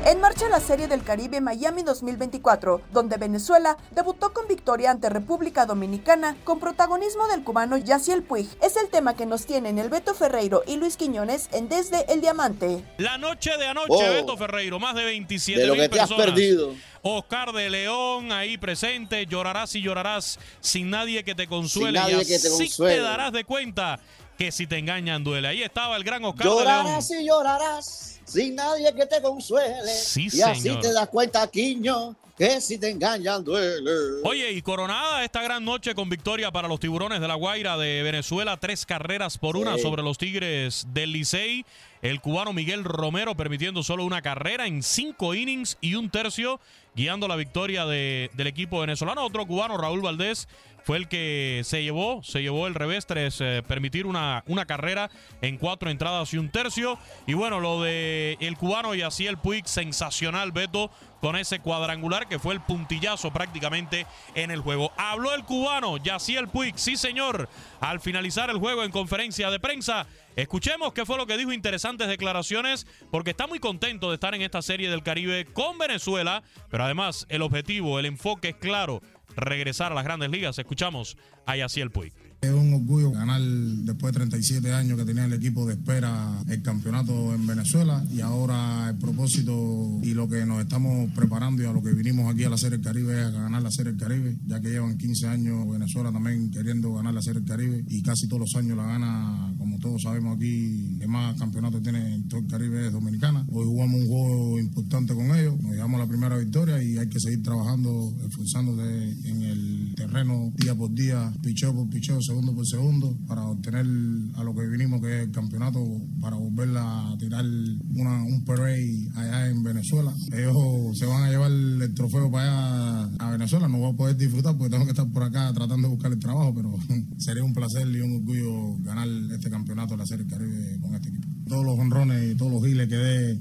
[0.05, 5.65] En marcha la Serie del Caribe Miami 2024, donde Venezuela debutó con victoria ante República
[5.65, 8.47] Dominicana con protagonismo del cubano Yaciel Puig.
[8.61, 12.21] Es el tema que nos tienen el Beto Ferreiro y Luis Quiñones en Desde el
[12.21, 12.83] Diamante.
[12.97, 13.99] La noche de anoche, Oh.
[14.13, 16.25] Beto Ferreiro, más de 27 De lo mil que te has personas.
[16.33, 16.73] perdido.
[17.03, 21.99] Oscar de León ahí presente, llorarás y llorarás sin nadie que te consuele.
[21.99, 22.95] nadie y que te consuele.
[22.95, 23.99] te darás de cuenta
[24.37, 25.49] que si te engañan duele.
[25.49, 26.63] Ahí estaba el gran Oscar de León.
[26.65, 29.91] Llorarás y llorarás sin nadie que te consuele.
[29.93, 33.91] Sí, y así te das cuenta, Quiño, que si te engañan duele.
[34.23, 38.01] Oye, y coronada esta gran noche con victoria para los tiburones de la Guaira de
[38.03, 39.81] Venezuela, tres carreras por una Sí.
[39.81, 41.65] sobre los Tigres del Licey.
[42.01, 46.61] El cubano Miguel Romero permitiendo solo una carrera en cinco innings y un tercio,
[46.95, 49.25] guiando la victoria de- del equipo venezolano.
[49.25, 50.47] Otro cubano, Raúl Valdés,
[50.89, 55.11] fue el que se llevó, se llevó el revés tras eh, permitir una, una carrera
[55.39, 56.97] en cuatro entradas y un tercio.
[57.27, 60.89] Y bueno, lo de el cubano Yaciel Puig, sensacional, Beto,
[61.21, 64.91] con ese cuadrangular que fue el puntillazo prácticamente en el juego.
[64.97, 67.49] Habló el cubano Yaciel Puig, sí señor,
[67.81, 70.07] al finalizar el juego en conferencia de prensa.
[70.35, 74.41] Escuchemos qué fue lo que dijo, interesantes declaraciones, porque está muy contento de estar en
[74.41, 79.01] esta serie del Caribe con Venezuela, pero además el objetivo, el enfoque es claro,
[79.35, 80.57] regresar a las grandes ligas.
[80.59, 82.13] Escuchamos a Yaciel Puig.
[82.41, 86.61] Es un orgullo ganar después de 37 años que tenía el equipo de espera el
[86.61, 91.73] campeonato en Venezuela y ahora el propósito y lo que nos estamos preparando y a
[91.73, 93.99] lo que vinimos aquí a la Serie del Caribe es a ganar la Serie del
[93.99, 98.01] Caribe, ya que llevan 15 años Venezuela también queriendo ganar la Serie del Caribe y
[98.03, 102.29] casi todos los años la gana, como todos sabemos aquí, el más campeonato tiene en
[102.29, 103.45] todo el Caribe es Dominicana.
[103.51, 107.19] Hoy jugamos un juego importante con ellos, nos llevamos la primera victoria y hay que
[107.19, 113.17] seguir trabajando, esforzándose en el terreno día por día, picheo por picheo, segundo por segundo,
[113.27, 113.87] para obtener
[114.35, 115.83] a lo que vinimos, que es el campeonato,
[116.21, 120.13] para volver a tirar una, un parade allá en Venezuela.
[120.31, 124.15] Ellos se van a llevar el trofeo para allá a Venezuela, no voy a poder
[124.15, 126.77] disfrutar porque tengo que estar por acá tratando de buscar el trabajo, pero
[127.17, 131.09] sería un placer y un orgullo ganar este campeonato de la Serie Caribe con este
[131.09, 131.27] equipo.
[131.47, 133.39] Todos los honrones y todos los giles que dé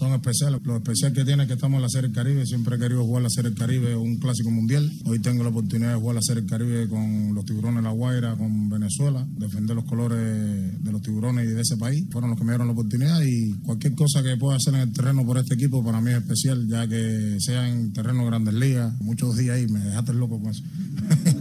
[0.00, 0.60] son especiales.
[0.64, 2.46] Lo especial que tiene es que estamos en la Serie del Caribe.
[2.46, 4.90] Siempre he querido jugar la Serie del Caribe, un clásico mundial.
[5.04, 7.90] Hoy tengo la oportunidad de jugar la Serie del Caribe con los tiburones de La
[7.90, 12.06] Guaira, con Venezuela, defender los colores de los tiburones y de ese país.
[12.10, 14.92] Fueron los que me dieron la oportunidad y cualquier cosa que pueda hacer en el
[14.92, 18.54] terreno por este equipo para mí es especial, ya que sea en terreno de grandes
[18.54, 18.98] ligas.
[19.02, 20.62] Muchos días ahí me dejaste loco con eso.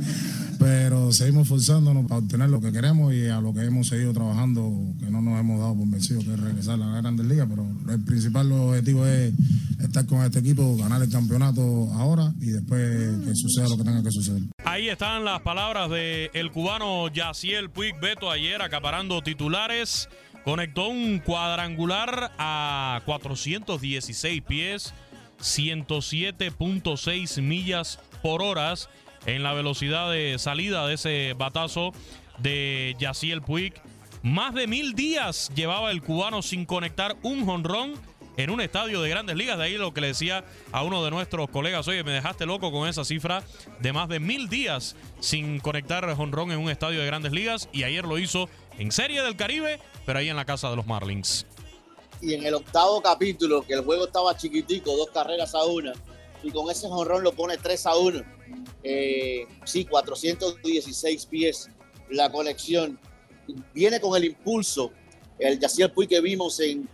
[0.60, 4.69] pero seguimos forzándonos para obtener lo que queremos y a lo que hemos seguido trabajando,
[5.00, 7.65] que no nos hemos dado por vencidos, que es regresar a la Grandes Ligas, pero
[7.89, 9.34] el principal objetivo es
[9.80, 11.62] estar con este equipo, ganar el campeonato
[11.93, 12.82] ahora y después
[13.26, 14.41] que suceda lo que tenga que suceder.
[14.65, 20.10] Ahí están las palabras del el cubano Yaciel Puig Beto ayer acaparando titulares
[20.43, 24.93] conectó un cuadrangular a 416 pies,
[25.39, 28.74] 107.6 millas por hora
[29.26, 31.92] en la velocidad de salida de ese batazo
[32.40, 33.74] de Yaciel Puig.
[34.22, 37.94] Más de mil días llevaba el cubano sin conectar un jonrón
[38.38, 39.58] en un estadio de grandes ligas.
[39.58, 42.72] De ahí lo que le decía a uno de nuestros colegas, oye, me dejaste loco
[42.72, 43.44] con esa cifra
[43.80, 47.70] de más de mil días sin conectar jonrón en un estadio de grandes ligas.
[47.72, 50.88] Y ayer lo hizo en Serie del Caribe, pero ahí en la casa de los
[50.88, 51.46] Marlins.
[52.22, 55.94] Y en el octavo capítulo, que el juego estaba chiquitico, dos carreras a una,
[56.44, 58.38] y con ese jonrón lo pone 3 a 1.
[58.84, 61.70] Eh, sí, 416 pies
[62.10, 63.00] la conexión.
[63.74, 64.92] Viene con el impulso,
[65.38, 66.88] el Yaciel Puy que vimos en,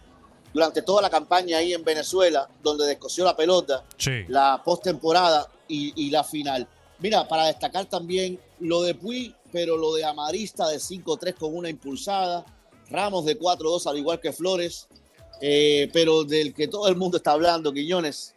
[0.53, 3.85] durante toda la campaña ahí en Venezuela, donde descoció la pelota,
[4.27, 6.67] la postemporada y, y la final.
[6.99, 11.69] Mira, para destacar también lo de Puy, pero lo de Amarista de 5-3 con una
[11.69, 12.45] impulsada,
[12.89, 14.87] Ramos de 4-2 al igual que Flores,
[15.41, 18.35] eh, pero del que todo el mundo está hablando, Quiñones,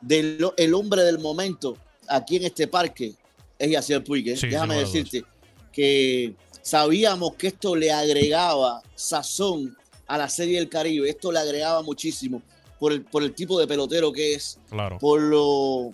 [0.00, 1.76] del el hombre del momento
[2.08, 3.14] aquí en este parque
[3.58, 4.28] es Yacier Puig.
[4.28, 4.38] ¿eh?
[4.40, 5.24] Déjame decirte
[5.72, 11.82] que sabíamos que esto le agregaba sazón a la Serie del Caribe, esto le agregaba
[11.82, 12.42] muchísimo
[12.78, 14.58] por el, por el tipo de pelotero que es,
[15.00, 15.92] por, lo,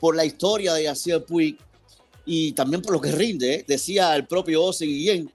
[0.00, 1.56] por la historia de Yacier Puig
[2.26, 3.54] y también por lo que rinde.
[3.54, 3.64] ¿eh?
[3.66, 5.30] Decía el propio Ose Guillén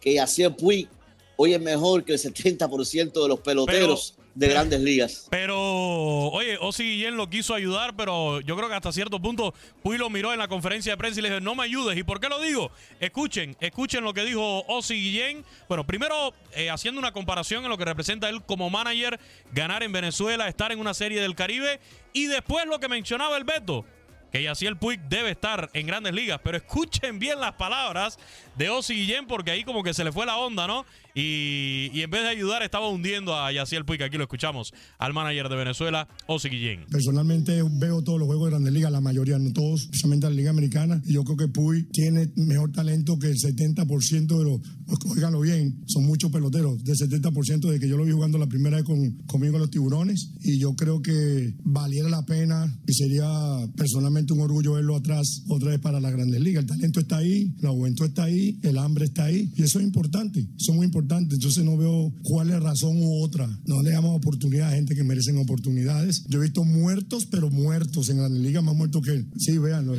[0.00, 0.88] que Yacier Puig
[1.36, 5.26] hoy es mejor que el 70% de los peloteros de grandes ligas.
[5.30, 9.98] Pero, oye, Osi Guillén lo quiso ayudar, pero yo creo que hasta cierto punto Puy
[9.98, 11.98] lo miró en la conferencia de prensa y le dijo, no me ayudes.
[11.98, 12.70] ¿Y por qué lo digo?
[13.00, 15.44] Escuchen, escuchen lo que dijo Osi Guillén.
[15.68, 19.18] Bueno, primero, eh, haciendo una comparación en lo que representa él como manager,
[19.52, 21.80] ganar en Venezuela, estar en una serie del Caribe,
[22.12, 23.84] y después lo que mencionaba el Beto
[24.30, 26.40] que Yaciel Puig debe estar en grandes ligas.
[26.42, 28.18] Pero escuchen bien las palabras
[28.56, 30.84] de Osi Guillén, porque ahí como que se le fue la onda, ¿no?
[31.20, 34.00] Y, en vez de ayudar, estaba hundiendo a Yaciel Puig.
[34.04, 36.86] Aquí lo escuchamos al manager de Venezuela, Osi Guillén.
[36.88, 40.50] Personalmente veo todos los juegos de grandes ligas, la mayoría, no todos, especialmente la Liga
[40.50, 41.02] Americana.
[41.04, 44.60] Y yo creo que Puig tiene mejor talento que el 70% de los.
[44.86, 48.46] Pues, óiganlo bien, son muchos peloteros, del 70% de que yo lo vi jugando la
[48.46, 50.34] primera vez con, conmigo en los tiburones.
[50.42, 53.28] Y yo creo que valiera la pena y sería
[53.76, 56.62] personalmente un orgullo verlo atrás otra vez para la Grandes Ligas.
[56.62, 59.84] El talento está ahí, la juventud está ahí, el hambre está ahí y eso es
[59.84, 61.07] importante, eso es muy importante.
[61.16, 63.48] Entonces no veo cuál es razón u otra.
[63.64, 66.24] No le damos oportunidad a gente que merecen oportunidades.
[66.28, 69.26] Yo he visto muertos, pero muertos en Grandes Ligas, más muertos que él.
[69.38, 69.94] Sí, véanlo.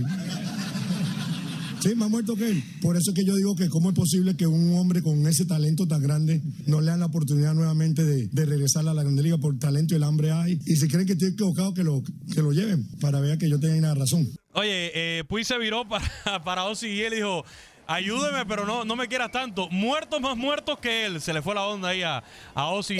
[1.81, 2.63] Sí, más muerto que él.
[2.81, 5.45] Por eso es que yo digo que cómo es posible que un hombre con ese
[5.45, 9.37] talento tan grande no le dan la oportunidad nuevamente de, regresar a la Grande Liga
[9.37, 10.59] por talento y el hambre hay.
[10.65, 13.59] Y si creen que estoy equivocado, que lo, que lo lleven para ver que yo
[13.59, 14.27] tenga razón.
[14.53, 16.05] Oye, eh, Puy se viró para,
[16.43, 17.45] para Ozzy y él dijo,
[17.89, 19.67] ayúdeme, pero no, no me quieras tanto.
[19.69, 21.19] Muertos más muertos que él.
[21.19, 22.23] Se le fue la onda ahí a,
[22.53, 22.97] a Ozzy.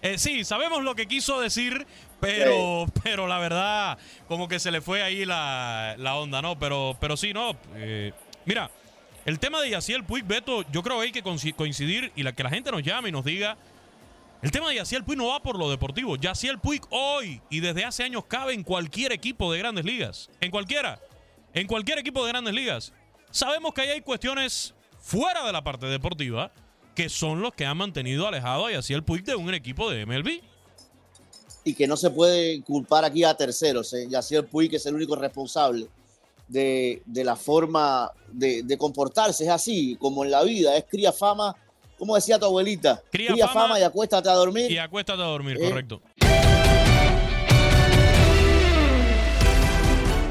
[0.00, 1.86] Eh, sí, sabemos lo que quiso decir,
[2.20, 6.58] pero, pero la verdad, como que se le fue ahí la, onda, ¿no?
[6.58, 7.56] Pero, pero sí, no.
[7.74, 8.12] Eh,
[8.46, 8.70] mira,
[9.26, 12.44] el tema de Yaciel Puig, Beto, yo creo que hay que coincidir y la, que
[12.44, 13.56] la gente nos llame y nos diga.
[14.40, 16.16] El tema de Yaciel Puig no va por lo deportivo.
[16.16, 20.30] Yaciel Puig hoy y desde hace años cabe en cualquier equipo de grandes ligas.
[20.40, 21.00] En cualquiera.
[21.54, 22.92] En cualquier equipo de grandes ligas.
[23.32, 26.52] Sabemos que ahí hay cuestiones fuera de la parte deportiva
[26.94, 30.42] que son los que han mantenido alejado a Yaciel Puig de un equipo de MLB
[31.64, 33.92] y que no se puede culpar aquí a terceros.
[33.94, 34.06] ¿eh?
[34.08, 35.88] Yacier Puy, que es el único responsable
[36.48, 39.44] de, la forma de, comportarse.
[39.44, 41.56] Es así, como en la vida, es cría fama.
[41.98, 44.68] Como decía tu abuelita, cría, fama, y acuéstate a dormir.
[44.70, 45.68] Y acuéstate a dormir, ¿Eh?
[45.68, 46.02] correcto.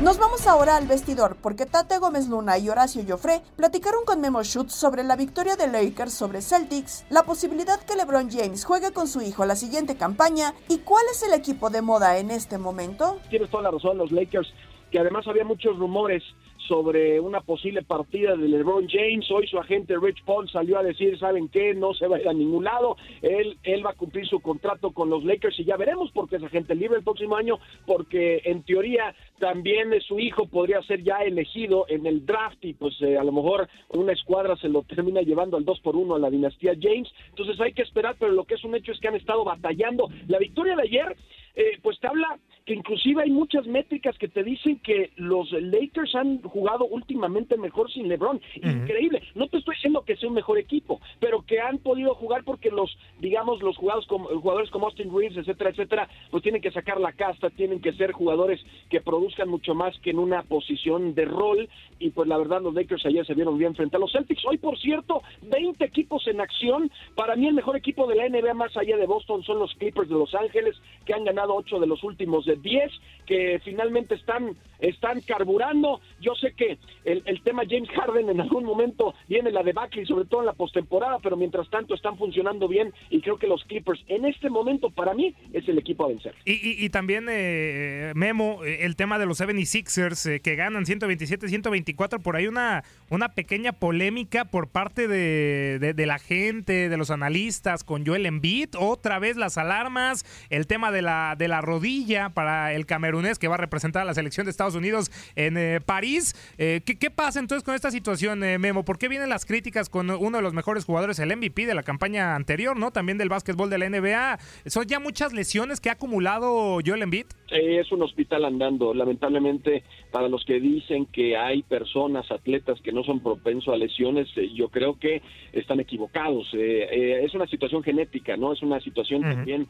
[0.01, 4.43] Nos vamos ahora al vestidor porque Tate Gómez Luna y Horacio Joffre platicaron con Memo
[4.43, 9.07] Schutz sobre la victoria de Lakers sobre Celtics, la posibilidad que LeBron James juegue con
[9.07, 13.19] su hijo la siguiente campaña y cuál es el equipo de moda en este momento.
[13.29, 14.51] Tienes toda la razón, los Lakers,
[14.91, 16.23] que además había muchos rumores
[16.67, 19.29] sobre una posible partida de LeBron James.
[19.31, 21.73] Hoy su agente Rich Paul salió a decir, ¿saben qué?
[21.73, 22.95] No se va a ir a ningún lado.
[23.21, 26.37] Él, él va a cumplir su contrato con los Lakers y ya veremos por qué
[26.37, 31.17] es agente libre el próximo año, porque en teoría también su hijo podría ser ya
[31.17, 35.21] elegido en el draft y pues eh, a lo mejor una escuadra se lo termina
[35.21, 37.09] llevando al 2 por 1 a la dinastía James.
[37.29, 40.09] Entonces hay que esperar, pero lo que es un hecho es que han estado batallando.
[40.27, 41.17] La victoria de ayer,
[41.55, 42.39] eh, pues te habla
[42.73, 48.07] inclusive hay muchas métricas que te dicen que los Lakers han jugado últimamente mejor sin
[48.07, 48.41] LeBron.
[48.55, 49.21] Increíble.
[49.35, 52.69] No te estoy diciendo que sea un mejor equipo, pero que han podido jugar porque
[52.69, 56.99] los, digamos, los jugadores como, jugadores como Austin Reeves, etcétera, etcétera, pues tienen que sacar
[56.99, 58.59] la casta, tienen que ser jugadores
[58.89, 61.69] que produzcan mucho más que en una posición de rol.
[61.99, 64.43] Y pues la verdad, los Lakers ayer se vieron bien frente a los Celtics.
[64.45, 66.91] Hoy, por cierto, 20 equipos en acción.
[67.15, 70.09] Para mí, el mejor equipo de la NBA más allá de Boston son los Clippers
[70.09, 72.91] de Los Ángeles, que han ganado 8 de los últimos de 10,
[73.25, 76.01] que finalmente están, están carburando.
[76.19, 80.05] Yo sé que el, el tema James Harden en algún momento viene la debacle y
[80.05, 83.63] sobre todo en la postemporada, pero mientras tanto están funcionando bien y creo que los
[83.65, 86.33] Clippers en este momento para mí es el equipo a vencer.
[86.45, 92.35] Y, también, eh, Memo, eh, el tema de los 76ers eh, que ganan 127-124, por
[92.35, 98.05] ahí una, una pequeña polémica por parte de, de- la gente, de los analistas con
[98.05, 102.29] Joel Embiid, otra vez las alarmas, el tema de la, de la rodilla
[102.73, 106.35] el camerunés que va a representar a la selección de Estados Unidos en eh, París.
[106.57, 108.83] Eh, ¿qué, qué pasa entonces con esta situación, eh, Memo?
[108.83, 111.83] ¿Por qué vienen las críticas con uno de los mejores jugadores, el MVP de la
[111.83, 112.91] campaña anterior, ¿no?
[112.91, 114.39] También del básquetbol de la NBA.
[114.65, 117.25] ¿Son ya muchas lesiones que ha acumulado Joel Embiid?
[117.49, 118.93] Es un hospital andando.
[118.93, 124.27] Lamentablemente, para los que dicen que hay personas, atletas que no son propensos a lesiones,
[124.37, 125.21] eh, yo creo que
[125.51, 126.47] están equivocados.
[126.53, 128.53] Es una situación genética, ¿no?
[128.53, 129.67] Es una situación también,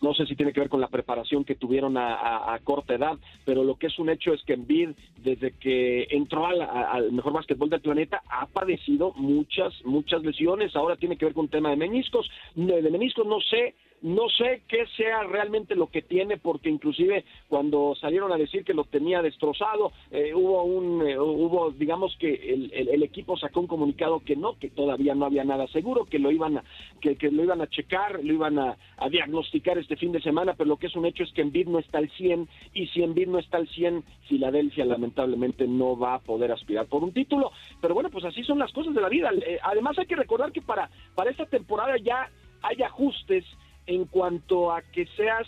[0.00, 2.94] no sé si tiene que ver con la preparación que tuvieron a, a- a corta
[2.94, 7.12] edad, pero lo que es un hecho es que Embiid, desde que entró al, al
[7.12, 10.74] mejor básquetbol del planeta, ha padecido muchas, muchas lesiones.
[10.76, 12.30] Ahora tiene que ver con un tema de meniscos.
[12.54, 17.24] De de meniscos no sé no sé qué sea realmente lo que tiene, porque inclusive
[17.48, 22.34] cuando salieron a decir que lo tenía destrozado, eh, hubo un, eh, hubo, digamos que
[22.34, 26.18] el, el- equipo sacó un comunicado que no, que todavía no había nada seguro, que
[26.18, 26.64] lo iban a,
[27.00, 30.54] que, que lo iban a checar, lo iban a, a diagnosticar este fin de semana,
[30.54, 33.02] pero lo que es un hecho es que Embiid no está al 100, y si
[33.02, 37.50] Embiid no está al 100, Filadelfia lamentablemente no va a poder aspirar por un título,
[37.80, 39.30] pero bueno, pues así son las cosas de la vida.
[39.46, 42.30] Eh, además hay que recordar que para, para esta temporada ya
[42.62, 43.44] hay ajustes
[43.86, 45.46] en cuanto a que seas,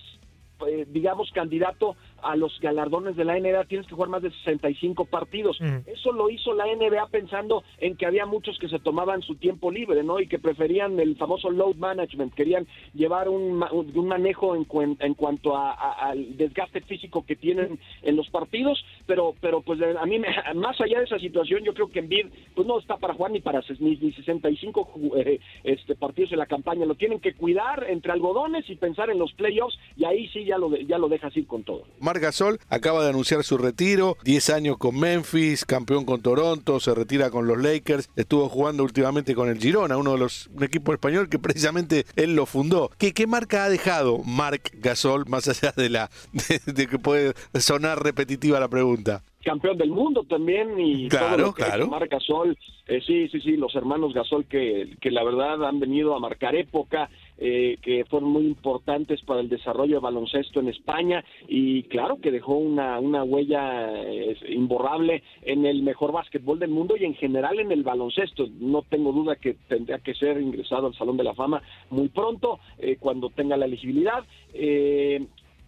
[0.66, 5.05] eh, digamos, candidato a los galardones de la NBA, tienes que jugar más de 65
[5.07, 5.59] partidos.
[5.87, 9.70] Eso lo hizo la NBA pensando en que había muchos que se tomaban su tiempo
[9.70, 10.20] libre, ¿no?
[10.20, 15.14] Y que preferían el famoso load management, querían llevar un, un manejo en, cuen- en
[15.14, 20.07] cuanto a- a- al desgaste físico que tienen en los partidos, pero pero pues a
[20.07, 23.14] mí, me- más allá de esa situación, yo creo que Embiid pues no está para
[23.14, 27.20] jugar ni para ni, ni 65 ju- eh, este, partidos en la campaña, lo tienen
[27.20, 30.85] que cuidar entre algodones y pensar en los playoffs, y ahí sí ya lo, de-
[30.87, 31.83] ya lo dejas ir con todo.
[32.15, 36.95] Marc Gasol acaba de anunciar su retiro, 10 años con Memphis, campeón con Toronto, se
[36.95, 40.93] retira con los Lakers, estuvo jugando últimamente con el Girona, uno de los un equipo
[40.93, 42.93] español que precisamente él lo fundó.
[42.99, 47.35] ¿Qué, qué marca ha dejado Marc Gasol más allá de la de, de que puede
[47.59, 49.25] sonar repetitiva la pregunta?
[49.45, 51.87] campeón del mundo también y Claro, todo lo que claro.
[51.89, 52.57] Marc Gasol,
[52.87, 56.55] eh, sí, sí, sí, los hermanos Gasol que, que la verdad han venido a marcar
[56.55, 62.20] época, eh, que fueron muy importantes para el desarrollo de baloncesto en España y claro
[62.20, 67.14] que dejó una, una huella eh, imborrable en el mejor básquetbol del mundo y en
[67.14, 68.47] general en el baloncesto.
[68.61, 72.61] No tengo duda que tendría que ser ingresado al Salón de la Fama muy pronto,
[72.78, 74.24] eh, cuando tenga la elegibilidad.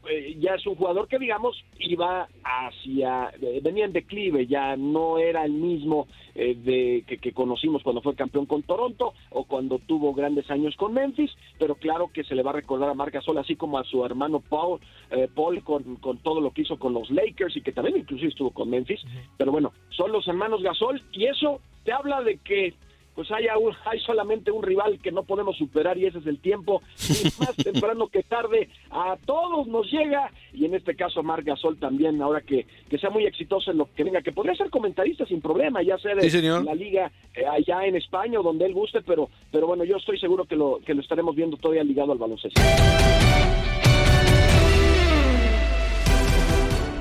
[0.09, 5.19] Eh, ya es un jugador que digamos iba hacia eh, venía en declive ya no
[5.19, 9.79] era el mismo eh, de que, que conocimos cuando fue campeón con Toronto o cuando
[9.79, 13.15] tuvo grandes años con Memphis pero claro que se le va a recordar a Marc
[13.15, 14.81] Gasol así como a su hermano Paul
[15.11, 18.29] eh, Paul con, con todo lo que hizo con los Lakers y que también inclusive
[18.29, 19.01] estuvo con Memphis
[19.37, 22.75] pero bueno son los hermanos Gasol y eso te habla de que
[23.17, 26.39] pues haya un- hay solamente un rival que no podemos superar y ese es el
[26.39, 26.83] tiempo.
[27.09, 30.31] Y más temprano que tarde a todos nos llega.
[30.53, 33.89] Y en este caso Marc Gasol también ahora que, que sea muy exitoso en lo
[33.95, 37.45] que venga que podría ser comentarista sin problema ya sea de Sí, la liga eh,
[37.47, 40.79] allá en España o donde él guste pero pero bueno yo estoy seguro que lo
[40.85, 42.61] que lo estaremos viendo todavía ligado al baloncesto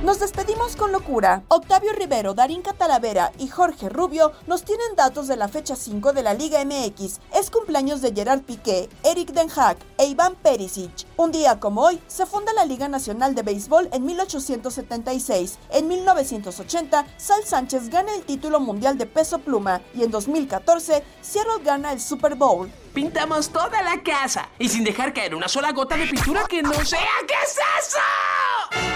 [0.06, 1.42] Nos despedimos con locura.
[1.48, 6.22] Octavio Rivero, Darín Catalavera y Jorge Rubio nos tienen datos de la fecha 5 de
[6.22, 7.22] la Liga MX.
[7.34, 10.92] Es cumpleaños de Gerard Piqué, Eric Den Haag e Iván Perisic.
[11.18, 15.58] Un día como hoy se funda la Liga Nacional de Béisbol en 1876.
[15.72, 21.64] En 1980, Sal Sánchez gana el título mundial de peso pluma y en 2014, Seattle
[21.64, 22.72] gana el Super Bowl.
[22.94, 26.74] Pintamos toda la casa y sin dejar caer una sola gota de pintura que no
[26.86, 27.00] sea.
[27.28, 27.98] ¿Qué es eso?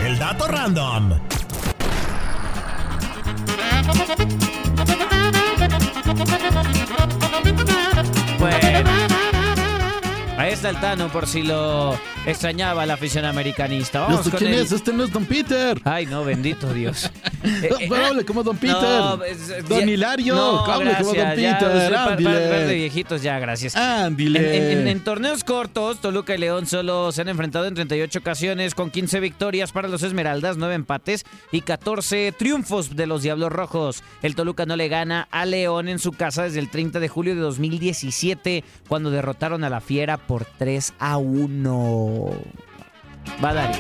[0.04, 1.20] El dato random.
[10.54, 14.02] Está el Tano por si lo extrañaba la afición americanista.
[14.02, 14.72] Vamos ¿Este con quién el- es?
[14.72, 15.80] Este no es Don Peter.
[15.84, 17.12] Ay, no, bendito Dios.
[17.44, 18.76] Eh, eh, hable como Don Peter.
[18.82, 21.86] No, es- Don ya- Hilario, no, hable como Don gracias, ya, Peter.
[21.88, 23.76] soy par- par- de viejitos ya, gracias.
[23.76, 24.58] Ándile.
[24.74, 28.76] En, en- en torneos cortos, Toluca y León solo se han enfrentado en 38 ocasiones,
[28.76, 34.04] con 15 victorias para los Esmeraldas, 9 empates y 14 triunfos de los Diablos Rojos.
[34.22, 37.36] El Toluca no le gana a León en su casa desde el 30 de julio
[37.36, 42.30] de 2017, cuando derrotaron a la Fiera por 3 a 1.
[43.44, 43.78] Va Dari.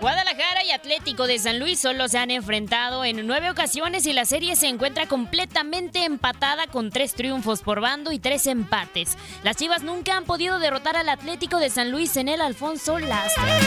[0.00, 4.24] Guadalajara y Atlético de San Luis solo se han enfrentado en nueve ocasiones y la
[4.24, 9.16] serie se encuentra completamente empatada con tres triunfos por bando y tres empates.
[9.44, 13.62] Las Chivas nunca han podido derrotar al Atlético de San Luis en el Alfonso Lastras.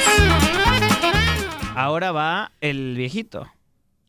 [1.76, 3.48] Ahora va el viejito.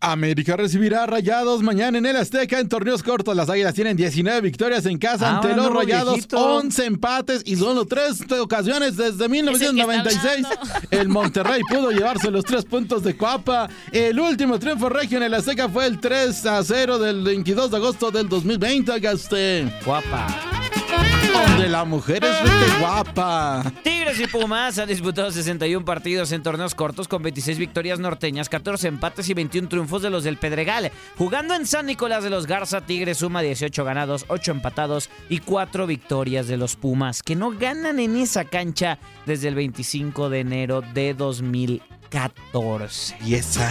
[0.00, 3.34] América recibirá a Rayados mañana en el Azteca en torneos cortos.
[3.34, 6.38] Las Águilas tienen 19 victorias en casa Ah, ante los Rayados, viejito.
[6.38, 10.46] 11 empates y solo tres ocasiones desde 1996.
[10.90, 13.68] El Monterrey pudo llevarse los tres puntos de Coapa.
[13.90, 17.76] El último triunfo regio en el Azteca fue el 3 a 0 del 22 de
[17.78, 18.92] agosto del 2020.
[18.92, 19.66] Oiga usted.
[21.32, 23.62] Donde la mujer es guapa.
[23.82, 28.88] Tigres y Pumas han disputado 61 partidos en torneos cortos con 26 victorias norteñas, 14
[28.88, 30.90] empates y 21 triunfos de los del Pedregal.
[31.16, 35.86] Jugando en San Nicolás de los Garza, Tigres suma 18 ganados, 8 empatados y 4
[35.86, 40.82] victorias de los Pumas, que no ganan en esa cancha desde el 25 de enero
[40.94, 43.16] de 2014.
[43.24, 43.70] Y esa.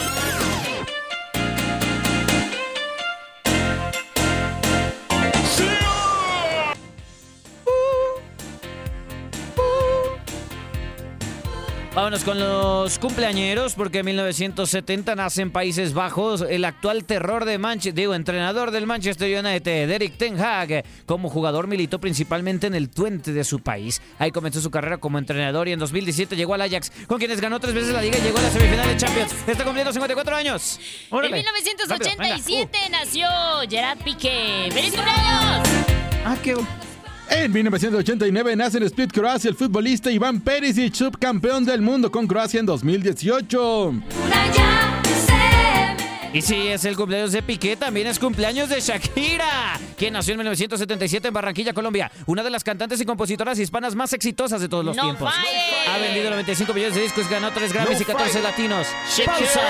[11.93, 17.57] Vámonos con los cumpleañeros, porque en 1970 nace en Países Bajos el actual terror de
[17.57, 20.85] Manchester, digo, entrenador del Manchester United, Eric Ten Hag.
[21.05, 24.01] Como jugador militó principalmente en el Twente de su país.
[24.19, 27.59] Ahí comenzó su carrera como entrenador y en 2017 llegó al Ajax, con quienes ganó
[27.59, 29.35] tres veces la liga y llegó a la semifinal de Champions.
[29.45, 30.79] Está cumpliendo 54 años.
[31.09, 31.35] En Órale.
[31.35, 33.27] 1987 nació
[33.69, 34.69] Gerard Piqué.
[34.71, 35.67] ¡Feliz cumpleaños!
[36.23, 36.55] Ah, qué...
[37.33, 42.59] En 1989 nace en Split, Croacia, el futbolista Iván Perisic, subcampeón del mundo con Croacia
[42.59, 43.93] en 2018.
[46.33, 50.37] Y si es el cumpleaños de Piqué, también es cumpleaños de Shakira, quien nació en
[50.39, 52.09] 1977 en Barranquilla, Colombia.
[52.25, 55.33] Una de las cantantes y compositoras hispanas más exitosas de todos los No tiempos.
[55.33, 55.89] falle.
[55.89, 58.43] Ha vendido 95 millones de discos, ganó 3 Grammys No y 14 falle.
[58.43, 58.87] latinos.
[59.09, 59.61] Shakira, ¡Pausa!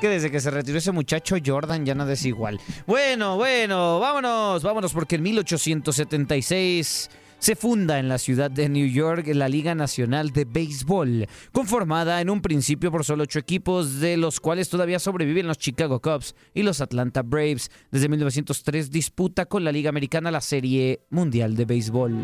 [0.00, 2.60] Que desde que se retiró ese muchacho Jordan ya nada es igual.
[2.86, 9.26] Bueno, bueno, vámonos, vámonos, porque en 1876 se funda en la ciudad de New York
[9.28, 14.40] la Liga Nacional de Béisbol, conformada en un principio por solo ocho equipos, de los
[14.40, 17.70] cuales todavía sobreviven los Chicago Cubs y los Atlanta Braves.
[17.90, 22.14] Desde 1903 disputa con la Liga Americana la Serie Mundial de Béisbol.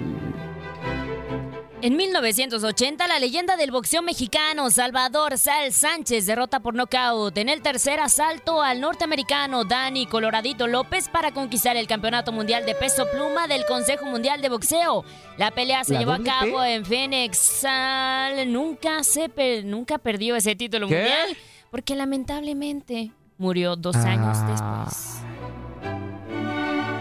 [1.84, 7.60] En 1980, la leyenda del boxeo mexicano Salvador Sal Sánchez derrota por nocaut en el
[7.60, 13.48] tercer asalto al norteamericano Dani Coloradito López para conquistar el campeonato mundial de peso pluma
[13.48, 15.04] del Consejo Mundial de Boxeo.
[15.38, 16.22] La pelea se ¿La llevó a P?
[16.22, 17.36] cabo en Phoenix.
[17.38, 20.94] Sal nunca, se per- nunca perdió ese título ¿Qué?
[20.94, 21.36] mundial
[21.72, 24.08] porque lamentablemente murió dos Ah.
[24.08, 25.18] años después.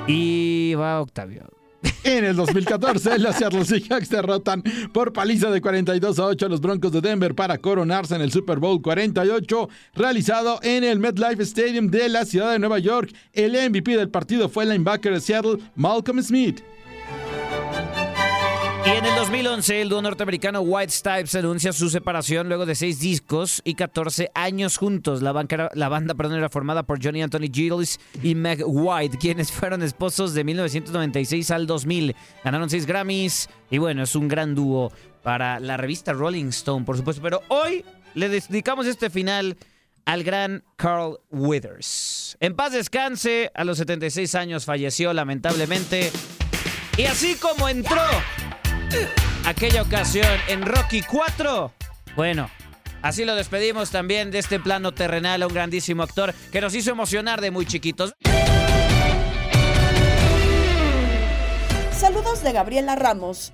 [0.07, 1.47] Y va Octavio.
[2.03, 6.61] En el 2014, los Seattle Seahawks derrotan por paliza de 42 a 8 a los
[6.61, 11.87] Broncos de Denver para coronarse en el Super Bowl 48, realizado en el MetLife Stadium
[11.87, 13.13] de la ciudad de Nueva York.
[13.33, 16.61] El MVP del partido fue el linebacker de Seattle, Malcolm Smith.
[18.83, 22.99] Y en el 2011, el dúo norteamericano White Stripes anuncia su separación luego de seis
[22.99, 25.21] discos y 14 años juntos.
[25.21, 29.51] La, banca la banda perdón, era formada por Johnny Anthony Giles y Meg White, quienes
[29.51, 32.15] fueron esposos de 1996 al 2000.
[32.43, 36.97] Ganaron seis Grammys y bueno, es un gran dúo para la revista Rolling Stone, por
[36.97, 37.21] supuesto.
[37.21, 39.57] Pero hoy le dedicamos este final
[40.05, 42.35] al gran Carl Withers.
[42.39, 46.11] En paz descanse, a los 76 años falleció lamentablemente.
[46.97, 48.01] Y así como entró
[49.45, 51.71] aquella ocasión en Rocky 4,
[52.15, 52.49] bueno,
[53.01, 56.91] así lo despedimos también de este plano terrenal a un grandísimo actor que nos hizo
[56.91, 58.13] emocionar de muy chiquitos.
[61.97, 63.53] Saludos de Gabriela Ramos.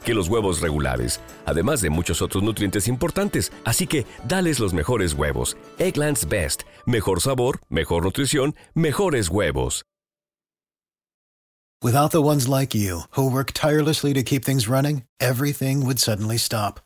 [0.03, 3.51] que los huevos regulares, además de muchos otros nutrientes importantes.
[3.63, 5.55] Así que, dales los mejores huevos.
[5.77, 9.83] Eggland's Best, mejor sabor, mejor nutrición, mejores huevos.
[11.83, 16.37] Without the ones like you, who work tirelessly to keep things running, everything would suddenly
[16.37, 16.79] stop.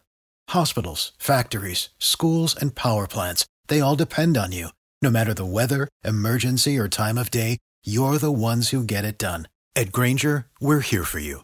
[0.52, 4.70] Hospitals, factories, schools, and power plants, they all depend on you.
[5.02, 9.18] No matter the weather, emergency, or time of day, you're the ones who get it
[9.18, 9.50] done.
[9.76, 11.44] At Granger, we're here for you